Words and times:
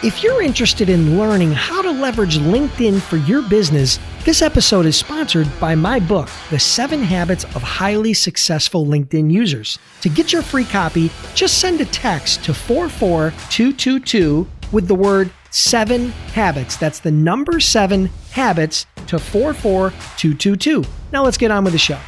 If 0.00 0.22
you're 0.22 0.40
interested 0.40 0.88
in 0.88 1.18
learning 1.18 1.50
how 1.50 1.82
to 1.82 1.90
leverage 1.90 2.38
LinkedIn 2.38 3.00
for 3.00 3.16
your 3.16 3.42
business, 3.42 3.98
this 4.24 4.42
episode 4.42 4.86
is 4.86 4.96
sponsored 4.96 5.48
by 5.58 5.74
my 5.74 5.98
book, 5.98 6.28
The 6.50 6.58
Seven 6.60 7.02
Habits 7.02 7.42
of 7.56 7.64
Highly 7.64 8.14
Successful 8.14 8.86
LinkedIn 8.86 9.28
Users. 9.28 9.76
To 10.02 10.08
get 10.08 10.32
your 10.32 10.42
free 10.42 10.66
copy, 10.66 11.10
just 11.34 11.58
send 11.58 11.80
a 11.80 11.84
text 11.84 12.44
to 12.44 12.54
44222 12.54 14.46
with 14.70 14.86
the 14.86 14.94
word 14.94 15.32
seven 15.50 16.10
habits. 16.32 16.76
That's 16.76 17.00
the 17.00 17.10
number 17.10 17.58
seven 17.58 18.08
habits 18.30 18.86
to 19.08 19.18
44222. 19.18 20.84
Now 21.10 21.24
let's 21.24 21.36
get 21.36 21.50
on 21.50 21.64
with 21.64 21.72
the 21.72 21.78
show. 21.80 21.98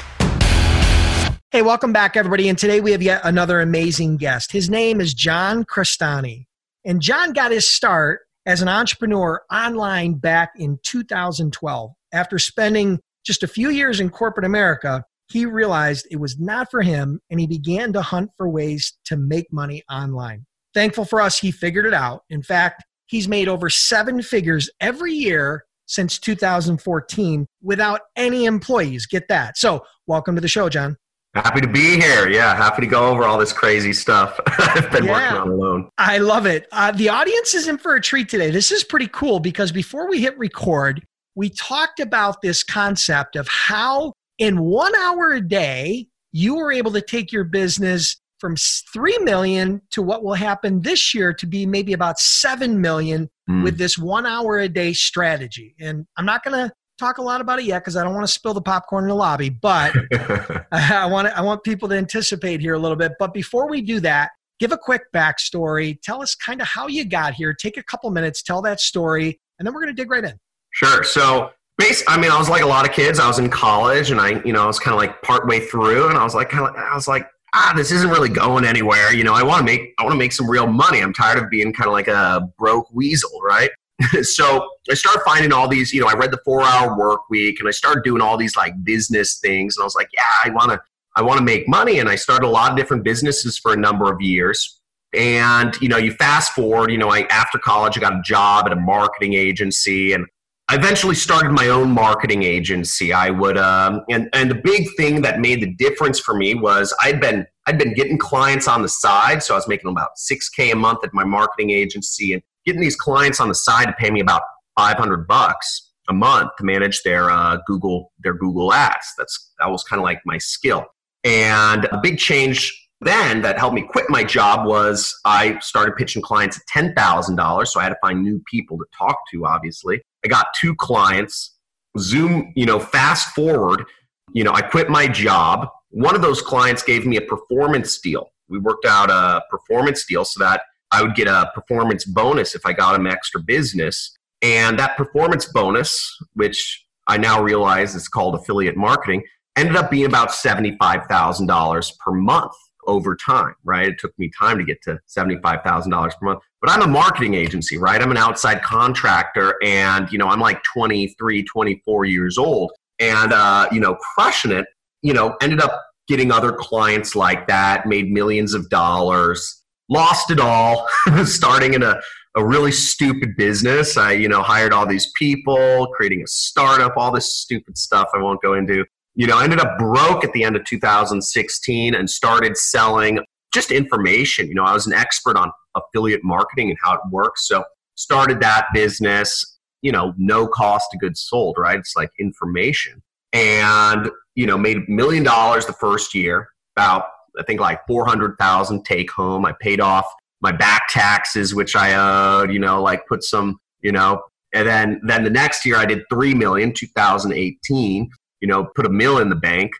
Hey, 1.50 1.62
welcome 1.62 1.92
back, 1.92 2.16
everybody. 2.16 2.48
And 2.48 2.56
today 2.56 2.80
we 2.80 2.92
have 2.92 3.02
yet 3.02 3.22
another 3.24 3.60
amazing 3.60 4.16
guest. 4.18 4.52
His 4.52 4.70
name 4.70 5.00
is 5.00 5.12
John 5.12 5.64
Crestani. 5.64 6.46
And 6.84 7.00
John 7.00 7.32
got 7.32 7.52
his 7.52 7.68
start 7.68 8.20
as 8.46 8.62
an 8.62 8.68
entrepreneur 8.68 9.42
online 9.52 10.14
back 10.14 10.52
in 10.56 10.78
2012. 10.82 11.92
After 12.12 12.38
spending 12.38 12.98
just 13.24 13.42
a 13.42 13.48
few 13.48 13.70
years 13.70 14.00
in 14.00 14.10
corporate 14.10 14.46
America, 14.46 15.04
he 15.30 15.46
realized 15.46 16.06
it 16.10 16.16
was 16.16 16.38
not 16.38 16.70
for 16.70 16.82
him 16.82 17.20
and 17.30 17.38
he 17.38 17.46
began 17.46 17.92
to 17.92 18.02
hunt 18.02 18.30
for 18.36 18.48
ways 18.48 18.98
to 19.04 19.16
make 19.16 19.52
money 19.52 19.82
online. 19.90 20.46
Thankful 20.74 21.04
for 21.04 21.20
us, 21.20 21.38
he 21.38 21.50
figured 21.50 21.86
it 21.86 21.94
out. 21.94 22.22
In 22.30 22.42
fact, 22.42 22.84
he's 23.06 23.28
made 23.28 23.48
over 23.48 23.68
seven 23.68 24.22
figures 24.22 24.70
every 24.80 25.12
year 25.12 25.64
since 25.86 26.18
2014 26.18 27.46
without 27.62 28.00
any 28.16 28.44
employees. 28.44 29.06
Get 29.06 29.28
that. 29.28 29.58
So, 29.58 29.84
welcome 30.06 30.36
to 30.36 30.40
the 30.40 30.48
show, 30.48 30.68
John. 30.68 30.96
Happy 31.34 31.60
to 31.60 31.68
be 31.68 32.00
here. 32.00 32.28
Yeah, 32.28 32.56
happy 32.56 32.80
to 32.80 32.88
go 32.88 33.08
over 33.08 33.24
all 33.24 33.38
this 33.38 33.52
crazy 33.52 33.92
stuff 33.92 34.40
I've 34.46 34.90
been 34.90 35.04
yeah, 35.04 35.12
working 35.12 35.38
on 35.38 35.48
alone. 35.48 35.90
I 35.96 36.18
love 36.18 36.46
it. 36.46 36.66
Uh, 36.72 36.90
the 36.90 37.08
audience 37.08 37.54
is 37.54 37.68
in 37.68 37.78
for 37.78 37.94
a 37.94 38.00
treat 38.00 38.28
today. 38.28 38.50
This 38.50 38.72
is 38.72 38.82
pretty 38.82 39.06
cool 39.08 39.38
because 39.38 39.70
before 39.70 40.08
we 40.08 40.20
hit 40.20 40.36
record, 40.38 41.04
we 41.36 41.48
talked 41.50 42.00
about 42.00 42.42
this 42.42 42.64
concept 42.64 43.36
of 43.36 43.46
how 43.48 44.14
in 44.38 44.58
one 44.60 44.94
hour 44.96 45.32
a 45.32 45.40
day 45.40 46.08
you 46.32 46.56
were 46.56 46.72
able 46.72 46.90
to 46.92 47.00
take 47.00 47.30
your 47.30 47.44
business 47.44 48.20
from 48.40 48.56
3 48.56 49.18
million 49.18 49.82
to 49.90 50.02
what 50.02 50.24
will 50.24 50.34
happen 50.34 50.80
this 50.80 51.14
year 51.14 51.32
to 51.32 51.46
be 51.46 51.66
maybe 51.66 51.92
about 51.92 52.18
7 52.18 52.80
million 52.80 53.28
mm. 53.48 53.62
with 53.62 53.78
this 53.78 53.98
one 53.98 54.26
hour 54.26 54.58
a 54.58 54.68
day 54.68 54.92
strategy. 54.92 55.76
And 55.78 56.06
I'm 56.16 56.24
not 56.24 56.42
going 56.42 56.68
to 56.68 56.72
talk 57.00 57.18
a 57.18 57.22
lot 57.22 57.40
about 57.40 57.58
it 57.58 57.64
yet 57.64 57.80
because 57.80 57.96
I 57.96 58.04
don't 58.04 58.14
want 58.14 58.26
to 58.26 58.32
spill 58.32 58.54
the 58.54 58.62
popcorn 58.62 59.04
in 59.04 59.08
the 59.08 59.14
lobby, 59.14 59.48
but 59.48 59.94
I 60.72 61.06
want 61.06 61.28
I 61.28 61.40
want 61.40 61.64
people 61.64 61.88
to 61.88 61.96
anticipate 61.96 62.60
here 62.60 62.74
a 62.74 62.78
little 62.78 62.96
bit. 62.96 63.12
But 63.18 63.34
before 63.34 63.68
we 63.68 63.80
do 63.80 63.98
that, 64.00 64.30
give 64.60 64.70
a 64.70 64.78
quick 64.78 65.02
backstory. 65.12 66.00
Tell 66.02 66.22
us 66.22 66.34
kind 66.34 66.60
of 66.60 66.68
how 66.68 66.86
you 66.86 67.04
got 67.04 67.34
here. 67.34 67.52
Take 67.54 67.76
a 67.76 67.82
couple 67.82 68.10
minutes, 68.10 68.42
tell 68.42 68.62
that 68.62 68.78
story, 68.78 69.40
and 69.58 69.66
then 69.66 69.74
we're 69.74 69.82
going 69.82 69.94
to 69.96 70.00
dig 70.00 70.10
right 70.10 70.24
in. 70.24 70.38
Sure. 70.72 71.02
So, 71.02 71.50
base, 71.78 72.04
I 72.06 72.20
mean, 72.20 72.30
I 72.30 72.38
was 72.38 72.48
like 72.48 72.62
a 72.62 72.66
lot 72.66 72.88
of 72.88 72.94
kids. 72.94 73.18
I 73.18 73.26
was 73.26 73.40
in 73.40 73.50
college, 73.50 74.12
and 74.12 74.20
I, 74.20 74.42
you 74.44 74.52
know, 74.52 74.62
I 74.62 74.66
was 74.66 74.78
kind 74.78 74.94
of 74.94 74.98
like 74.98 75.20
part 75.22 75.48
way 75.48 75.60
through, 75.60 76.08
and 76.08 76.18
I 76.18 76.22
was 76.22 76.34
like, 76.34 76.50
kind 76.50 76.68
of, 76.68 76.76
I 76.76 76.94
was 76.94 77.08
like, 77.08 77.26
ah, 77.54 77.72
this 77.74 77.90
isn't 77.90 78.10
really 78.10 78.28
going 78.28 78.64
anywhere. 78.64 79.12
You 79.12 79.24
know, 79.24 79.34
I 79.34 79.42
want 79.42 79.58
to 79.60 79.64
make, 79.64 79.94
I 79.98 80.04
want 80.04 80.12
to 80.12 80.18
make 80.18 80.32
some 80.32 80.48
real 80.48 80.66
money. 80.66 81.00
I'm 81.00 81.12
tired 81.12 81.42
of 81.42 81.50
being 81.50 81.72
kind 81.72 81.88
of 81.88 81.92
like 81.92 82.06
a 82.06 82.48
broke 82.58 82.86
weasel, 82.92 83.40
right? 83.42 83.70
so 84.22 84.68
I 84.90 84.94
started 84.94 85.22
finding 85.24 85.52
all 85.52 85.68
these, 85.68 85.92
you 85.92 86.00
know, 86.00 86.08
I 86.08 86.14
read 86.14 86.30
the 86.30 86.40
four 86.44 86.62
hour 86.62 86.96
work 86.96 87.28
week 87.28 87.60
and 87.60 87.68
I 87.68 87.72
started 87.72 88.02
doing 88.04 88.22
all 88.22 88.36
these 88.36 88.56
like 88.56 88.72
business 88.84 89.38
things. 89.38 89.76
And 89.76 89.82
I 89.82 89.84
was 89.84 89.94
like, 89.94 90.08
yeah, 90.14 90.22
I 90.44 90.50
want 90.50 90.70
to, 90.70 90.80
I 91.16 91.22
want 91.22 91.38
to 91.38 91.44
make 91.44 91.68
money. 91.68 91.98
And 91.98 92.08
I 92.08 92.14
started 92.14 92.46
a 92.46 92.48
lot 92.50 92.70
of 92.70 92.76
different 92.76 93.04
businesses 93.04 93.58
for 93.58 93.72
a 93.72 93.76
number 93.76 94.10
of 94.12 94.20
years. 94.20 94.80
And, 95.12 95.74
you 95.80 95.88
know, 95.88 95.96
you 95.96 96.12
fast 96.12 96.52
forward, 96.52 96.90
you 96.90 96.98
know, 96.98 97.10
I, 97.10 97.22
after 97.30 97.58
college, 97.58 97.98
I 97.98 98.00
got 98.00 98.14
a 98.14 98.22
job 98.24 98.66
at 98.66 98.72
a 98.72 98.76
marketing 98.76 99.34
agency 99.34 100.12
and 100.12 100.24
I 100.68 100.76
eventually 100.76 101.16
started 101.16 101.50
my 101.50 101.68
own 101.68 101.90
marketing 101.90 102.44
agency. 102.44 103.12
I 103.12 103.30
would, 103.30 103.58
um, 103.58 104.02
and, 104.08 104.28
and 104.32 104.48
the 104.48 104.54
big 104.54 104.86
thing 104.96 105.20
that 105.22 105.40
made 105.40 105.60
the 105.60 105.74
difference 105.74 106.20
for 106.20 106.32
me 106.32 106.54
was 106.54 106.94
I'd 107.02 107.20
been, 107.20 107.44
I'd 107.66 107.76
been 107.76 107.92
getting 107.92 108.18
clients 108.18 108.68
on 108.68 108.82
the 108.82 108.88
side. 108.88 109.42
So 109.42 109.54
I 109.54 109.56
was 109.56 109.66
making 109.66 109.90
about 109.90 110.10
6K 110.30 110.72
a 110.72 110.76
month 110.76 111.00
at 111.02 111.12
my 111.12 111.24
marketing 111.24 111.70
agency. 111.70 112.34
And 112.34 112.42
getting 112.64 112.80
these 112.80 112.96
clients 112.96 113.40
on 113.40 113.48
the 113.48 113.54
side 113.54 113.86
to 113.86 113.92
pay 113.92 114.10
me 114.10 114.20
about 114.20 114.42
500 114.78 115.26
bucks 115.26 115.92
a 116.08 116.12
month 116.12 116.50
to 116.58 116.64
manage 116.64 117.02
their 117.02 117.30
uh, 117.30 117.58
Google 117.66 118.12
their 118.22 118.34
Google 118.34 118.72
ads. 118.72 119.06
That's 119.16 119.52
that 119.58 119.70
was 119.70 119.82
kind 119.84 119.98
of 120.00 120.04
like 120.04 120.20
my 120.24 120.38
skill. 120.38 120.86
And 121.24 121.84
a 121.86 122.00
big 122.02 122.18
change 122.18 122.76
then 123.02 123.40
that 123.42 123.58
helped 123.58 123.74
me 123.74 123.82
quit 123.82 124.06
my 124.10 124.22
job 124.22 124.66
was 124.66 125.18
I 125.24 125.58
started 125.60 125.96
pitching 125.96 126.22
clients 126.22 126.58
at 126.58 126.66
ten 126.66 126.94
thousand 126.94 127.36
dollars. 127.36 127.72
So 127.72 127.80
I 127.80 127.84
had 127.84 127.90
to 127.90 127.98
find 128.02 128.22
new 128.22 128.42
people 128.50 128.76
to 128.78 128.84
talk 128.96 129.16
to. 129.32 129.46
Obviously, 129.46 130.02
I 130.24 130.28
got 130.28 130.48
two 130.60 130.74
clients. 130.74 131.56
Zoom, 131.98 132.52
you 132.54 132.66
know, 132.66 132.78
fast 132.78 133.34
forward, 133.34 133.84
you 134.32 134.44
know, 134.44 134.52
I 134.52 134.62
quit 134.62 134.88
my 134.88 135.08
job. 135.08 135.68
One 135.90 136.14
of 136.14 136.22
those 136.22 136.40
clients 136.40 136.84
gave 136.84 137.04
me 137.04 137.16
a 137.16 137.20
performance 137.20 137.98
deal. 137.98 138.30
We 138.48 138.58
worked 138.58 138.86
out 138.86 139.10
a 139.10 139.42
performance 139.50 140.06
deal 140.06 140.24
so 140.24 140.42
that 140.44 140.62
I 140.92 141.02
would 141.02 141.14
get 141.14 141.28
a 141.28 141.50
performance 141.54 142.04
bonus 142.04 142.54
if 142.54 142.66
I 142.66 142.72
got 142.72 142.92
them 142.92 143.06
extra 143.06 143.40
business. 143.40 144.16
And 144.42 144.78
that 144.78 144.96
performance 144.96 145.46
bonus, 145.46 146.16
which 146.34 146.86
I 147.06 147.16
now 147.16 147.42
realize 147.42 147.94
is 147.94 148.08
called 148.08 148.34
affiliate 148.34 148.76
marketing, 148.76 149.22
ended 149.56 149.76
up 149.76 149.90
being 149.90 150.06
about 150.06 150.30
$75,000 150.30 151.98
per 151.98 152.12
month 152.12 152.52
over 152.86 153.14
time, 153.14 153.54
right? 153.64 153.88
It 153.88 153.98
took 153.98 154.18
me 154.18 154.30
time 154.38 154.58
to 154.58 154.64
get 154.64 154.82
to 154.82 154.98
$75,000 155.08 156.18
per 156.18 156.26
month. 156.26 156.40
But 156.60 156.70
I'm 156.70 156.82
a 156.82 156.86
marketing 156.86 157.34
agency, 157.34 157.76
right? 157.76 158.00
I'm 158.00 158.10
an 158.10 158.16
outside 158.16 158.62
contractor 158.62 159.56
and, 159.62 160.10
you 160.10 160.18
know, 160.18 160.28
I'm 160.28 160.40
like 160.40 160.62
23, 160.64 161.44
24 161.44 162.04
years 162.06 162.38
old 162.38 162.72
and, 162.98 163.32
uh, 163.32 163.68
you 163.70 163.80
know, 163.80 163.96
crushing 163.96 164.50
it, 164.50 164.66
you 165.02 165.12
know, 165.12 165.36
ended 165.40 165.60
up 165.60 165.82
getting 166.08 166.32
other 166.32 166.52
clients 166.52 167.14
like 167.14 167.46
that, 167.46 167.86
made 167.86 168.10
millions 168.10 168.54
of 168.54 168.68
dollars 168.68 169.59
lost 169.90 170.30
it 170.30 170.40
all, 170.40 170.88
starting 171.24 171.74
in 171.74 171.82
a, 171.82 172.00
a 172.36 172.44
really 172.44 172.72
stupid 172.72 173.36
business. 173.36 173.96
I, 173.96 174.12
you 174.12 174.28
know, 174.28 174.40
hired 174.40 174.72
all 174.72 174.86
these 174.86 175.12
people, 175.18 175.88
creating 175.94 176.22
a 176.22 176.26
startup, 176.26 176.94
all 176.96 177.12
this 177.12 177.34
stupid 177.36 177.76
stuff 177.76 178.08
I 178.14 178.18
won't 178.18 178.40
go 178.40 178.54
into. 178.54 178.84
You 179.16 179.26
know, 179.26 179.36
I 179.36 179.44
ended 179.44 179.60
up 179.60 179.78
broke 179.78 180.24
at 180.24 180.32
the 180.32 180.44
end 180.44 180.56
of 180.56 180.64
2016 180.64 181.94
and 181.94 182.08
started 182.08 182.56
selling 182.56 183.18
just 183.52 183.72
information. 183.72 184.46
You 184.46 184.54
know, 184.54 184.64
I 184.64 184.72
was 184.72 184.86
an 184.86 184.92
expert 184.92 185.36
on 185.36 185.50
affiliate 185.74 186.22
marketing 186.22 186.70
and 186.70 186.78
how 186.82 186.94
it 186.94 187.00
works. 187.10 187.46
So 187.48 187.64
started 187.96 188.40
that 188.40 188.66
business, 188.72 189.58
you 189.82 189.92
know, 189.92 190.14
no 190.16 190.46
cost 190.46 190.94
of 190.94 191.00
goods 191.00 191.20
sold, 191.20 191.56
right? 191.58 191.78
It's 191.78 191.96
like 191.96 192.10
information. 192.18 193.02
And, 193.32 194.10
you 194.34 194.46
know, 194.46 194.56
made 194.56 194.78
a 194.78 194.82
million 194.88 195.24
dollars 195.24 195.66
the 195.66 195.72
first 195.74 196.14
year, 196.14 196.48
about 196.76 197.04
I 197.40 197.42
think 197.44 197.60
like 197.60 197.80
400,000 197.86 198.84
take 198.84 199.10
home. 199.10 199.46
I 199.46 199.52
paid 199.60 199.80
off 199.80 200.06
my 200.40 200.52
back 200.52 200.88
taxes, 200.88 201.54
which 201.54 201.74
I 201.74 201.94
owed, 201.94 202.52
you 202.52 202.58
know, 202.58 202.82
like 202.82 203.06
put 203.06 203.22
some, 203.22 203.58
you 203.80 203.92
know, 203.92 204.22
and 204.52 204.68
then, 204.68 205.00
then 205.04 205.24
the 205.24 205.30
next 205.30 205.64
year 205.64 205.76
I 205.76 205.86
did 205.86 206.02
3 206.10 206.34
million, 206.34 206.72
2018, 206.72 208.10
you 208.40 208.48
know, 208.48 208.68
put 208.74 208.86
a 208.86 208.90
mill 208.90 209.18
in 209.18 209.28
the 209.28 209.36
bank. 209.36 209.72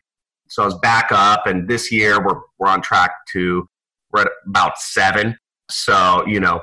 So 0.49 0.63
I 0.63 0.67
was 0.67 0.79
back 0.79 1.13
up 1.13 1.47
and 1.47 1.69
this 1.69 1.93
year 1.93 2.25
we're, 2.25 2.41
we're 2.59 2.69
on 2.69 2.83
track 2.83 3.13
to, 3.33 3.67
we're 4.13 4.23
at 4.23 4.29
about 4.47 4.79
seven. 4.79 5.37
So, 5.71 6.25
you 6.27 6.41
know, 6.41 6.61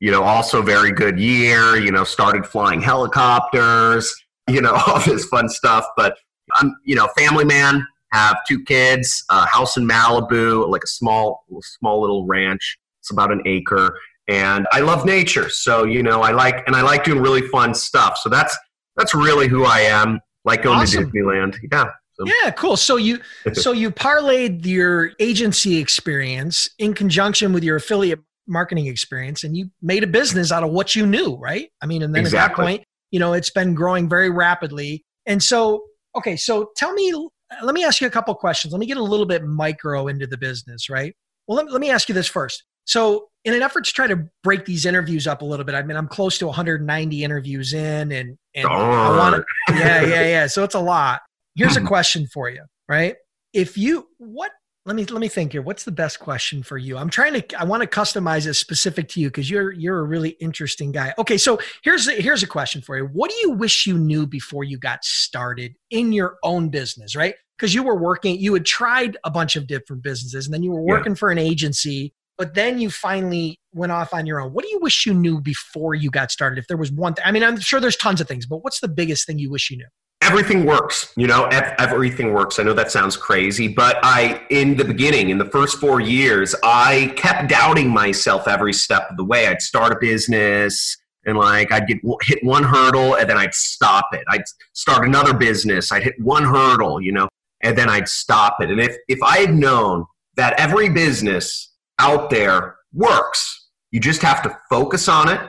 you 0.00 0.10
know, 0.10 0.22
also 0.22 0.62
very 0.62 0.92
good 0.92 1.18
year, 1.18 1.76
you 1.76 1.92
know, 1.92 2.04
started 2.04 2.46
flying 2.46 2.80
helicopters, 2.80 4.12
you 4.48 4.60
know, 4.60 4.72
all 4.86 5.00
this 5.00 5.26
fun 5.26 5.48
stuff, 5.48 5.86
but 5.96 6.16
I'm, 6.54 6.74
you 6.84 6.96
know, 6.96 7.08
family 7.16 7.44
man, 7.44 7.86
have 8.12 8.38
two 8.46 8.62
kids, 8.64 9.24
a 9.30 9.46
house 9.46 9.76
in 9.76 9.86
Malibu, 9.86 10.68
like 10.68 10.84
a 10.84 10.88
small, 10.88 11.44
small 11.62 12.00
little 12.00 12.26
ranch. 12.26 12.78
It's 13.00 13.10
about 13.10 13.32
an 13.32 13.42
acre, 13.46 13.98
and 14.28 14.66
I 14.72 14.80
love 14.80 15.04
nature. 15.04 15.48
So 15.48 15.84
you 15.84 16.02
know, 16.02 16.20
I 16.22 16.32
like 16.32 16.66
and 16.66 16.76
I 16.76 16.82
like 16.82 17.04
doing 17.04 17.20
really 17.20 17.42
fun 17.48 17.74
stuff. 17.74 18.18
So 18.18 18.28
that's 18.28 18.56
that's 18.96 19.14
really 19.14 19.48
who 19.48 19.64
I 19.64 19.80
am. 19.80 20.20
Like 20.44 20.62
going 20.62 20.80
awesome. 20.80 21.10
to 21.10 21.10
Disneyland. 21.10 21.56
Yeah. 21.70 21.84
So. 22.14 22.24
Yeah, 22.26 22.50
cool. 22.50 22.76
So 22.76 22.96
you 22.96 23.20
so 23.54 23.72
you 23.72 23.90
parlayed 23.90 24.66
your 24.66 25.12
agency 25.20 25.78
experience 25.78 26.68
in 26.78 26.92
conjunction 26.92 27.52
with 27.52 27.64
your 27.64 27.76
affiliate 27.76 28.20
marketing 28.46 28.86
experience, 28.86 29.44
and 29.44 29.56
you 29.56 29.70
made 29.80 30.04
a 30.04 30.06
business 30.06 30.52
out 30.52 30.62
of 30.62 30.70
what 30.70 30.94
you 30.94 31.06
knew, 31.06 31.36
right? 31.36 31.70
I 31.80 31.86
mean, 31.86 32.02
and 32.02 32.14
then 32.14 32.22
exactly. 32.22 32.42
at 32.42 32.56
that 32.56 32.62
point, 32.62 32.84
you 33.10 33.20
know, 33.20 33.32
it's 33.32 33.50
been 33.50 33.74
growing 33.74 34.08
very 34.08 34.28
rapidly. 34.28 35.04
And 35.24 35.42
so, 35.42 35.84
okay, 36.16 36.36
so 36.36 36.70
tell 36.76 36.92
me, 36.92 37.28
Uh, 37.50 37.64
let 37.64 37.74
me 37.74 37.84
ask 37.84 38.00
you 38.00 38.06
a 38.06 38.10
couple 38.10 38.34
questions. 38.34 38.72
Let 38.72 38.80
me 38.80 38.86
get 38.86 38.96
a 38.96 39.02
little 39.02 39.26
bit 39.26 39.44
micro 39.44 40.08
into 40.08 40.26
the 40.26 40.36
business, 40.36 40.88
right? 40.88 41.14
Well, 41.46 41.56
let, 41.56 41.70
let 41.70 41.80
me 41.80 41.90
ask 41.90 42.08
you 42.08 42.14
this 42.14 42.28
first. 42.28 42.64
So, 42.84 43.28
in 43.44 43.54
an 43.54 43.62
effort 43.62 43.84
to 43.84 43.92
try 43.92 44.06
to 44.06 44.28
break 44.42 44.64
these 44.64 44.84
interviews 44.84 45.26
up 45.26 45.42
a 45.42 45.44
little 45.44 45.64
bit, 45.64 45.74
I 45.74 45.82
mean, 45.82 45.96
I'm 45.96 46.08
close 46.08 46.38
to 46.38 46.46
190 46.46 47.24
interviews 47.24 47.72
in, 47.72 48.12
and 48.12 48.36
and 48.54 48.68
I 48.68 48.74
oh. 48.74 49.18
want 49.18 49.36
to, 49.36 49.74
yeah, 49.74 50.02
yeah, 50.02 50.22
yeah. 50.22 50.46
So 50.46 50.64
it's 50.64 50.74
a 50.74 50.80
lot. 50.80 51.20
Here's 51.54 51.76
a 51.76 51.80
question 51.86 52.26
for 52.26 52.50
you, 52.50 52.64
right? 52.88 53.16
If 53.52 53.78
you, 53.78 54.06
what 54.18 54.50
let 54.90 54.96
me 54.96 55.04
let 55.04 55.20
me 55.20 55.28
think 55.28 55.52
here. 55.52 55.62
What's 55.62 55.84
the 55.84 55.92
best 55.92 56.18
question 56.18 56.64
for 56.64 56.76
you? 56.76 56.98
I'm 56.98 57.10
trying 57.10 57.40
to 57.40 57.60
i 57.60 57.62
want 57.62 57.80
to 57.80 57.88
customize 57.88 58.48
it 58.48 58.54
specific 58.54 59.08
to 59.10 59.20
you 59.20 59.28
because 59.28 59.48
you're 59.48 59.70
you're 59.70 60.00
a 60.00 60.02
really 60.02 60.30
interesting 60.40 60.90
guy. 60.90 61.14
Okay 61.16 61.38
so 61.38 61.60
here's 61.84 62.08
a, 62.08 62.14
here's 62.14 62.42
a 62.42 62.46
question 62.48 62.82
for 62.82 62.96
you. 62.96 63.04
What 63.04 63.30
do 63.30 63.36
you 63.36 63.52
wish 63.52 63.86
you 63.86 63.96
knew 63.96 64.26
before 64.26 64.64
you 64.64 64.78
got 64.78 65.04
started 65.04 65.76
in 65.90 66.12
your 66.12 66.38
own 66.42 66.70
business 66.70 67.14
right? 67.14 67.36
Because 67.56 67.72
you 67.72 67.84
were 67.84 67.96
working 67.96 68.40
you 68.40 68.52
had 68.52 68.66
tried 68.66 69.16
a 69.22 69.30
bunch 69.30 69.54
of 69.54 69.68
different 69.68 70.02
businesses 70.02 70.46
and 70.46 70.52
then 70.52 70.64
you 70.64 70.72
were 70.72 70.82
working 70.82 71.12
yeah. 71.12 71.18
for 71.18 71.30
an 71.30 71.38
agency 71.38 72.12
but 72.36 72.54
then 72.54 72.80
you 72.80 72.90
finally 72.90 73.60
went 73.72 73.92
off 73.92 74.12
on 74.12 74.26
your 74.26 74.40
own. 74.40 74.52
What 74.52 74.64
do 74.64 74.70
you 74.72 74.80
wish 74.80 75.06
you 75.06 75.14
knew 75.14 75.40
before 75.40 75.94
you 75.94 76.10
got 76.10 76.32
started 76.32 76.58
if 76.58 76.66
there 76.66 76.76
was 76.76 76.90
one 76.90 77.14
thing 77.14 77.24
i 77.24 77.30
mean 77.30 77.44
i'm 77.44 77.60
sure 77.60 77.78
there's 77.78 77.96
tons 77.96 78.20
of 78.20 78.26
things 78.26 78.44
but 78.44 78.64
what's 78.64 78.80
the 78.80 78.88
biggest 78.88 79.24
thing 79.24 79.38
you 79.38 79.50
wish 79.50 79.70
you 79.70 79.76
knew 79.76 79.86
everything 80.30 80.64
works 80.64 81.12
you 81.16 81.26
know 81.26 81.46
everything 81.78 82.32
works. 82.32 82.60
I 82.60 82.62
know 82.62 82.72
that 82.74 82.92
sounds 82.92 83.16
crazy 83.16 83.66
but 83.66 83.98
i 84.04 84.40
in 84.50 84.76
the 84.76 84.84
beginning 84.84 85.30
in 85.30 85.38
the 85.38 85.50
first 85.56 85.78
four 85.78 86.00
years 86.00 86.54
i 86.62 87.12
kept 87.16 87.48
doubting 87.48 87.90
myself 87.90 88.46
every 88.46 88.72
step 88.72 89.10
of 89.10 89.16
the 89.16 89.24
way. 89.24 89.48
I'd 89.48 89.60
start 89.60 89.92
a 89.92 89.98
business 90.00 90.96
and 91.26 91.36
like 91.36 91.72
i'd 91.72 91.88
get 91.88 91.98
hit 92.22 92.38
one 92.44 92.62
hurdle 92.62 93.16
and 93.16 93.28
then 93.28 93.38
i'd 93.38 93.54
stop 93.54 94.06
it. 94.12 94.24
I'd 94.28 94.44
start 94.72 95.04
another 95.04 95.34
business. 95.34 95.90
I'd 95.90 96.04
hit 96.04 96.14
one 96.20 96.44
hurdle 96.44 97.00
you 97.00 97.12
know 97.12 97.28
and 97.62 97.76
then 97.76 97.88
i'd 97.88 98.08
stop 98.08 98.60
it. 98.60 98.70
And 98.70 98.80
if 98.80 98.96
if 99.08 99.20
i 99.22 99.38
had 99.38 99.54
known 99.54 100.06
that 100.36 100.54
every 100.60 100.88
business 100.88 101.72
out 101.98 102.30
there 102.30 102.76
works 102.92 103.68
you 103.90 103.98
just 103.98 104.22
have 104.22 104.42
to 104.42 104.56
focus 104.70 105.08
on 105.08 105.28
it 105.28 105.40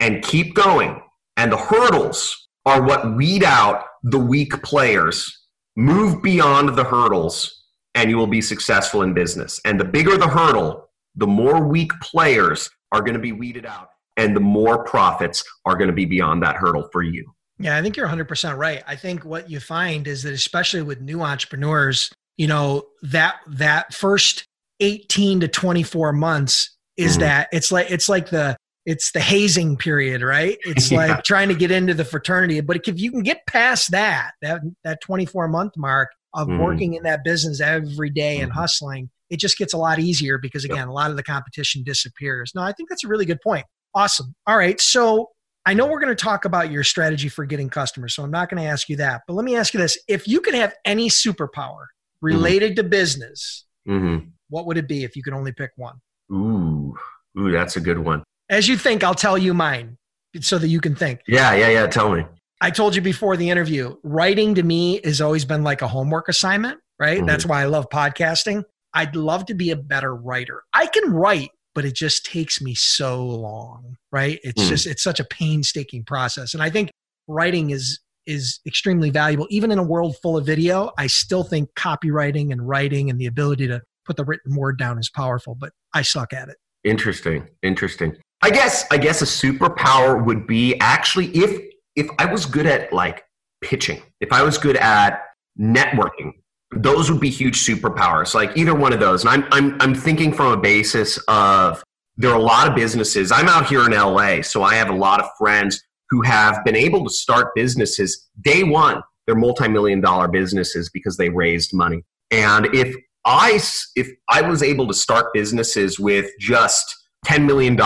and 0.00 0.22
keep 0.22 0.54
going. 0.54 1.02
And 1.36 1.52
the 1.52 1.58
hurdles 1.58 2.48
are 2.64 2.82
what 2.82 3.14
weed 3.14 3.44
out 3.44 3.84
the 4.02 4.18
weak 4.18 4.62
players, 4.62 5.46
move 5.76 6.22
beyond 6.22 6.76
the 6.76 6.84
hurdles, 6.84 7.64
and 7.94 8.10
you 8.10 8.16
will 8.16 8.26
be 8.26 8.40
successful 8.40 9.02
in 9.02 9.14
business. 9.14 9.60
And 9.64 9.78
the 9.78 9.84
bigger 9.84 10.16
the 10.16 10.28
hurdle, 10.28 10.88
the 11.16 11.26
more 11.26 11.66
weak 11.66 11.92
players 12.00 12.70
are 12.92 13.00
going 13.00 13.14
to 13.14 13.20
be 13.20 13.32
weeded 13.32 13.66
out, 13.66 13.90
and 14.16 14.34
the 14.34 14.40
more 14.40 14.84
profits 14.84 15.44
are 15.64 15.76
going 15.76 15.88
to 15.88 15.94
be 15.94 16.04
beyond 16.04 16.42
that 16.42 16.56
hurdle 16.56 16.88
for 16.92 17.02
you. 17.02 17.32
Yeah, 17.58 17.76
I 17.76 17.82
think 17.82 17.96
you're 17.96 18.08
100% 18.08 18.56
right. 18.56 18.82
I 18.86 18.96
think 18.96 19.24
what 19.24 19.50
you 19.50 19.60
find 19.60 20.06
is 20.06 20.22
that 20.22 20.32
especially 20.32 20.82
with 20.82 21.02
new 21.02 21.20
entrepreneurs, 21.20 22.10
you 22.38 22.46
know, 22.46 22.86
that 23.02 23.36
that 23.46 23.92
first 23.92 24.44
18 24.80 25.40
to 25.40 25.48
24 25.48 26.12
months 26.14 26.76
is 26.96 27.12
mm-hmm. 27.12 27.20
that 27.20 27.48
it's 27.52 27.70
like 27.70 27.90
it's 27.90 28.08
like 28.08 28.30
the 28.30 28.56
it's 28.90 29.12
the 29.12 29.20
hazing 29.20 29.76
period, 29.76 30.20
right? 30.20 30.58
It's 30.66 30.90
yeah. 30.90 30.98
like 30.98 31.24
trying 31.24 31.48
to 31.48 31.54
get 31.54 31.70
into 31.70 31.94
the 31.94 32.04
fraternity. 32.04 32.60
But 32.60 32.88
if 32.88 32.98
you 32.98 33.12
can 33.12 33.22
get 33.22 33.46
past 33.46 33.92
that, 33.92 34.32
that 34.42 34.62
that 34.82 35.00
24 35.00 35.46
month 35.46 35.76
mark 35.76 36.10
of 36.34 36.48
mm. 36.48 36.58
working 36.58 36.94
in 36.94 37.04
that 37.04 37.22
business 37.22 37.60
every 37.60 38.10
day 38.10 38.38
mm. 38.38 38.42
and 38.42 38.50
mm-hmm. 38.50 38.60
hustling, 38.60 39.10
it 39.30 39.38
just 39.38 39.56
gets 39.58 39.72
a 39.72 39.76
lot 39.76 40.00
easier 40.00 40.38
because 40.38 40.64
again, 40.64 40.78
yep. 40.78 40.88
a 40.88 40.92
lot 40.92 41.10
of 41.10 41.16
the 41.16 41.22
competition 41.22 41.84
disappears. 41.84 42.50
No, 42.54 42.62
I 42.62 42.72
think 42.72 42.88
that's 42.88 43.04
a 43.04 43.08
really 43.08 43.24
good 43.24 43.40
point. 43.40 43.64
Awesome. 43.94 44.34
All 44.46 44.56
right. 44.56 44.80
So 44.80 45.30
I 45.66 45.74
know 45.74 45.86
we're 45.86 46.00
going 46.00 46.14
to 46.16 46.24
talk 46.24 46.44
about 46.44 46.72
your 46.72 46.82
strategy 46.82 47.28
for 47.28 47.44
getting 47.44 47.70
customers. 47.70 48.14
So 48.14 48.24
I'm 48.24 48.30
not 48.30 48.50
going 48.50 48.60
to 48.60 48.68
ask 48.68 48.88
you 48.88 48.96
that. 48.96 49.22
But 49.28 49.34
let 49.34 49.44
me 49.44 49.54
ask 49.56 49.72
you 49.72 49.78
this. 49.78 49.98
If 50.08 50.26
you 50.26 50.40
could 50.40 50.54
have 50.54 50.74
any 50.84 51.08
superpower 51.08 51.86
related 52.20 52.72
mm. 52.72 52.76
to 52.76 52.82
business, 52.84 53.66
mm-hmm. 53.88 54.30
what 54.48 54.66
would 54.66 54.78
it 54.78 54.88
be 54.88 55.04
if 55.04 55.14
you 55.14 55.22
could 55.22 55.34
only 55.34 55.52
pick 55.52 55.70
one? 55.76 55.94
Ooh, 56.32 56.94
ooh, 57.38 57.52
that's 57.52 57.76
a 57.76 57.80
good 57.80 57.98
one. 57.98 58.24
As 58.50 58.68
you 58.68 58.76
think, 58.76 59.04
I'll 59.04 59.14
tell 59.14 59.38
you 59.38 59.54
mine 59.54 59.96
so 60.40 60.58
that 60.58 60.68
you 60.68 60.80
can 60.80 60.94
think. 60.94 61.20
Yeah, 61.26 61.54
yeah, 61.54 61.68
yeah. 61.68 61.86
Tell 61.86 62.12
me. 62.12 62.24
I 62.60 62.70
told 62.70 62.94
you 62.94 63.00
before 63.00 63.36
the 63.36 63.48
interview, 63.48 63.96
writing 64.02 64.56
to 64.56 64.62
me 64.62 65.00
has 65.04 65.20
always 65.20 65.44
been 65.44 65.62
like 65.62 65.80
a 65.80 65.88
homework 65.88 66.28
assignment, 66.28 66.78
right? 66.98 67.18
Mm-hmm. 67.18 67.26
That's 67.26 67.46
why 67.46 67.62
I 67.62 67.66
love 67.66 67.88
podcasting. 67.90 68.64
I'd 68.92 69.16
love 69.16 69.46
to 69.46 69.54
be 69.54 69.70
a 69.70 69.76
better 69.76 70.14
writer. 70.14 70.64
I 70.74 70.86
can 70.86 71.12
write, 71.12 71.50
but 71.74 71.84
it 71.84 71.94
just 71.94 72.26
takes 72.26 72.60
me 72.60 72.74
so 72.74 73.24
long, 73.24 73.96
right? 74.10 74.40
It's 74.42 74.62
mm. 74.62 74.68
just 74.68 74.86
it's 74.86 75.02
such 75.02 75.20
a 75.20 75.24
painstaking 75.24 76.04
process. 76.04 76.52
And 76.52 76.62
I 76.62 76.70
think 76.70 76.90
writing 77.28 77.70
is 77.70 78.00
is 78.26 78.60
extremely 78.66 79.10
valuable 79.10 79.46
even 79.48 79.70
in 79.70 79.78
a 79.78 79.82
world 79.82 80.16
full 80.20 80.36
of 80.36 80.44
video. 80.44 80.90
I 80.98 81.06
still 81.06 81.44
think 81.44 81.70
copywriting 81.74 82.52
and 82.52 82.68
writing 82.68 83.08
and 83.08 83.18
the 83.18 83.26
ability 83.26 83.68
to 83.68 83.80
put 84.04 84.16
the 84.16 84.24
written 84.24 84.56
word 84.56 84.76
down 84.76 84.98
is 84.98 85.08
powerful, 85.08 85.54
but 85.54 85.72
I 85.94 86.02
suck 86.02 86.32
at 86.32 86.48
it. 86.48 86.56
Interesting. 86.84 87.48
Interesting. 87.62 88.16
I 88.42 88.50
guess 88.50 88.86
I 88.90 88.98
guess 88.98 89.22
a 89.22 89.26
superpower 89.26 90.24
would 90.24 90.46
be 90.46 90.78
actually 90.80 91.26
if 91.36 91.70
if 91.96 92.08
I 92.18 92.26
was 92.26 92.46
good 92.46 92.66
at 92.66 92.92
like 92.92 93.24
pitching, 93.60 94.00
if 94.20 94.32
I 94.32 94.42
was 94.42 94.56
good 94.58 94.76
at 94.76 95.22
networking, 95.58 96.32
those 96.72 97.10
would 97.10 97.20
be 97.20 97.30
huge 97.30 97.64
superpowers. 97.64 98.34
Like 98.34 98.56
either 98.56 98.74
one 98.74 98.92
of 98.92 99.00
those. 99.00 99.24
And 99.24 99.30
I'm 99.30 99.48
I'm 99.52 99.80
I'm 99.80 99.94
thinking 99.94 100.32
from 100.32 100.52
a 100.52 100.56
basis 100.56 101.18
of 101.28 101.82
there 102.16 102.30
are 102.30 102.38
a 102.38 102.42
lot 102.42 102.68
of 102.68 102.74
businesses. 102.74 103.32
I'm 103.32 103.48
out 103.48 103.66
here 103.66 103.84
in 103.84 103.92
LA, 103.92 104.42
so 104.42 104.62
I 104.62 104.74
have 104.74 104.88
a 104.88 104.94
lot 104.94 105.20
of 105.20 105.28
friends 105.38 105.82
who 106.10 106.22
have 106.22 106.64
been 106.64 106.76
able 106.76 107.04
to 107.04 107.10
start 107.10 107.54
businesses 107.54 108.28
day 108.42 108.62
one. 108.62 109.02
They're 109.26 109.36
multi-million 109.36 110.00
dollar 110.00 110.28
businesses 110.28 110.90
because 110.90 111.16
they 111.16 111.28
raised 111.28 111.72
money. 111.72 112.04
And 112.30 112.66
if 112.74 112.94
I 113.24 113.60
if 113.96 114.10
I 114.28 114.42
was 114.42 114.62
able 114.62 114.86
to 114.88 114.94
start 114.94 115.32
businesses 115.34 116.00
with 116.00 116.30
just 116.38 116.96
$10 117.26 117.46
million 117.46 117.76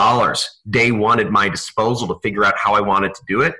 day 0.71 0.91
one 0.91 1.21
at 1.21 1.31
my 1.31 1.49
disposal 1.49 2.09
to 2.09 2.19
figure 2.23 2.45
out 2.45 2.55
how 2.57 2.75
I 2.75 2.81
wanted 2.81 3.15
to 3.15 3.23
do 3.27 3.43
it, 3.43 3.55